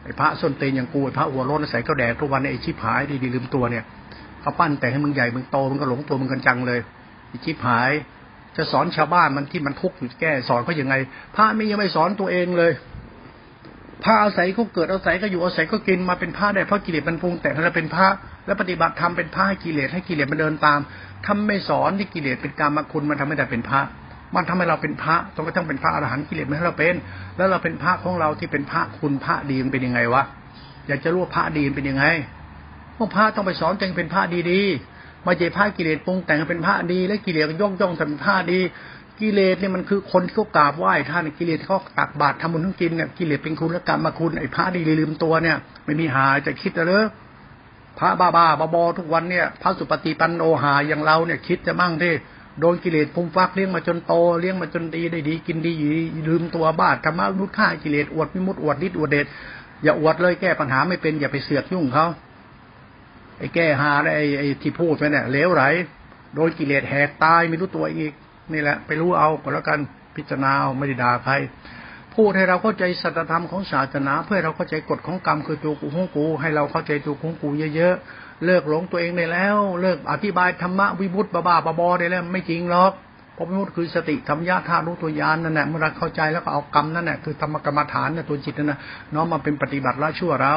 [0.04, 3.84] ไอ้พระส้นเตนอย่างกูไอ้พระหัวโล้นใส่ก็แดดทุกวันไอ้ชิบหายดีดีลืมตัวเนี่ย
[4.40, 6.80] เขาปั้นแต่ให้มึงใหญ่มึงโตมึงก็หลงตัวมึงกันจังเลย
[7.28, 7.90] ไอ้ชิบหาย
[8.56, 10.94] จะสอนชาวบ้านมันที่มันทุกข์อยู่แก้สอนเขาอย่างไง
[11.34, 12.72] พระไม่ยังไม่สอนตัวเองเลย
[14.06, 18.06] พระอาศัยก็เกิดอาศัยก็อยู่อาศัยก็กินมาเป็นพระได้เพราะกิเลสมันปรุงแต่งให้เราเป็นพระ
[18.46, 20.78] แล้วปฏิบัติธรรมเป็นพระให้กิเลสให้กิเลสมันเดินตาม
[21.26, 23.80] ทำไม่สอนที่กิเลสเป็นกรรมคุณมันทำให้เราเป็นพระ
[24.34, 26.94] มันทำให้เราเป็นพระต้องก็ต้องเป็นพระอรหันต์กิเลสไม่ให้เราเป็น
[27.36, 30.22] แล้วเราเป็นพระของเราที่เป็นพระคุณพระดีมันเป็นยังไงวะ
[30.88, 32.04] อยากจะรู้ว่าพระดีเป็นยังไง
[32.96, 38.60] พวกพระต้องไปสอนจึงเป็นพระดีๆมาเจพระกิเลสปรุงแต่งเป็นพระดี และกิเลสย่องย่องทำเป็นพระดี
[39.20, 47.04] กิเลสเนี่ยมันคือคนที่เขากราบไหว้ท่านกิเลสเขาตักบาตรทำบุญทั้งกินเนี่ยกิเลสเป็นคุณและกรรมมาคุณไอ้พระดีลืมตัวเนี่ย ไม่มีหายจะคิดเลย
[47.98, 52.12] พระบ้าบ้าบอทุกวันเนี่ยพระสุปฏิปันโนหาอย่างเราเนี่ยคิดจะมั่งที่
[52.60, 55.90] โดนกิเลสพุ่มฟักเลี้ยงมาจนโตเลี้ยงมาจนดีได้ดี กินดีอยู่
[56.28, 59.26] ลืมตัวบ้าธรรมะนุฆ่ากิเลสอวดมิมุดอวดนิดอวดเดช
[59.82, 62.06] อย่าอวดเลยแก้ปัญหาไม่เป็นอย่าไปเสือกยุ่งเขา
[63.38, 65.62] ไอ้แก้หาไอ้ไอ้ที่พูดไปเนี่ยเลวไหล
[66.34, 68.12] โดนกิเลสแหกตายไม่รู้ตัวอีก
[68.52, 69.78] นี่แหละ ไปรู้เอาก็แล้วกัน
[70.16, 71.34] พิจารณาเอาไม่ได้ด่าใคร
[72.14, 82.92] พูดให้เราเข้าใจสัจธรรมของศาสนา เพื่อเราเข้าใจกฎของกรรมคือตัวกูของกู ให้เราเข้าใจตัวของกูเยอะๆเลิกหลงตัวเองได้แล้ว เลิกอธิบายธรรมะวิบุตบ้าๆบอๆได้แล้วไม่จริงหรอก
[83.36, 88.78] พราะวิมุตคือสติธรรมญาธารู้ตัวยานนั่นแหละเมื่อเราเข้าใจแล้วก็เอากรรมนั่นแหละคือธรรมกรรมฐานน่ะตัวจิตนั่นนะ
[89.14, 90.54] น้อมมาเป็นปฏิบัติละชั่วเรา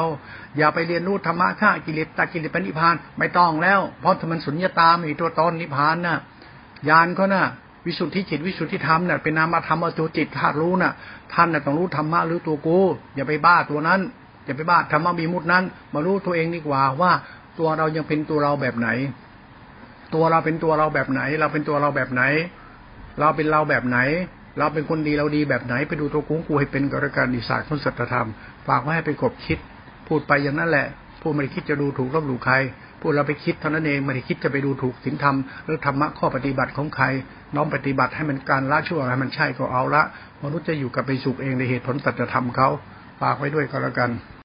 [0.58, 6.18] อย่าไปเรียนรู้ธรรมะฆ่ากิเลสตากิเลสเป็นนิพพานไม่ต้องแล้ว เพราะมันสุญญตามีตัวตนนิพพานน่ะ
[6.90, 7.46] ยานเขาน่ะ
[7.86, 10.94] วิสุทธิจิตวิสุทธิธรรมเนี่ยเป็นนามธรรมาตัวจิตธาตุรู้น่ะ
[11.34, 12.80] ท่านน่ะต้องรู้ธรรมะหรือตัวกู
[13.16, 14.00] อย่าไปบ้าตัวนั้น
[14.46, 15.64] อย่าไปบ้าธรรมะมีมุดนั้น
[15.94, 17.12] มารู้ตัวเองดีกว่าว่า
[17.60, 18.90] ตัวเรายังเป็นตัวเราแบบไหน
[20.14, 22.24] ตัวเราเป็นตัวเราแบบไหน เราเป็นตัวเราแบบไหน
[23.20, 23.98] เราเป็นเราแบบไหน
[24.60, 28.28] เราเป็นคนดีเราดีแบบไหน ไปดูตัวกูกูให้เป็นกระการดีศาสตร์ของสัจธรรม
[28.68, 29.60] ฝากไว้ให้ไปกบคิด
[30.08, 30.88] พูดไปอย่างนั้นแหละ
[31.22, 32.56] พูดไม่คิดจะดูถูกลบหลู่ใคร
[33.02, 35.36] พวกเราไปคิดเท่านั้นเองไม่ได้คิดจะไปดูถูกศีลธรรม
[35.66, 37.06] หรือธรรมะข้อปฏิบัติของใคร
[37.56, 40.04] น้อมปฏิบัติให้มันการละชั่วให้มันใช่ก็เอาละ
[40.44, 42.70] มนุษย์จะอยู่กับไปสุขเองในเหตุผลสัจธรรมเขา
[43.22, 44.10] ฝากไว้ด้วยก็แล้วกัน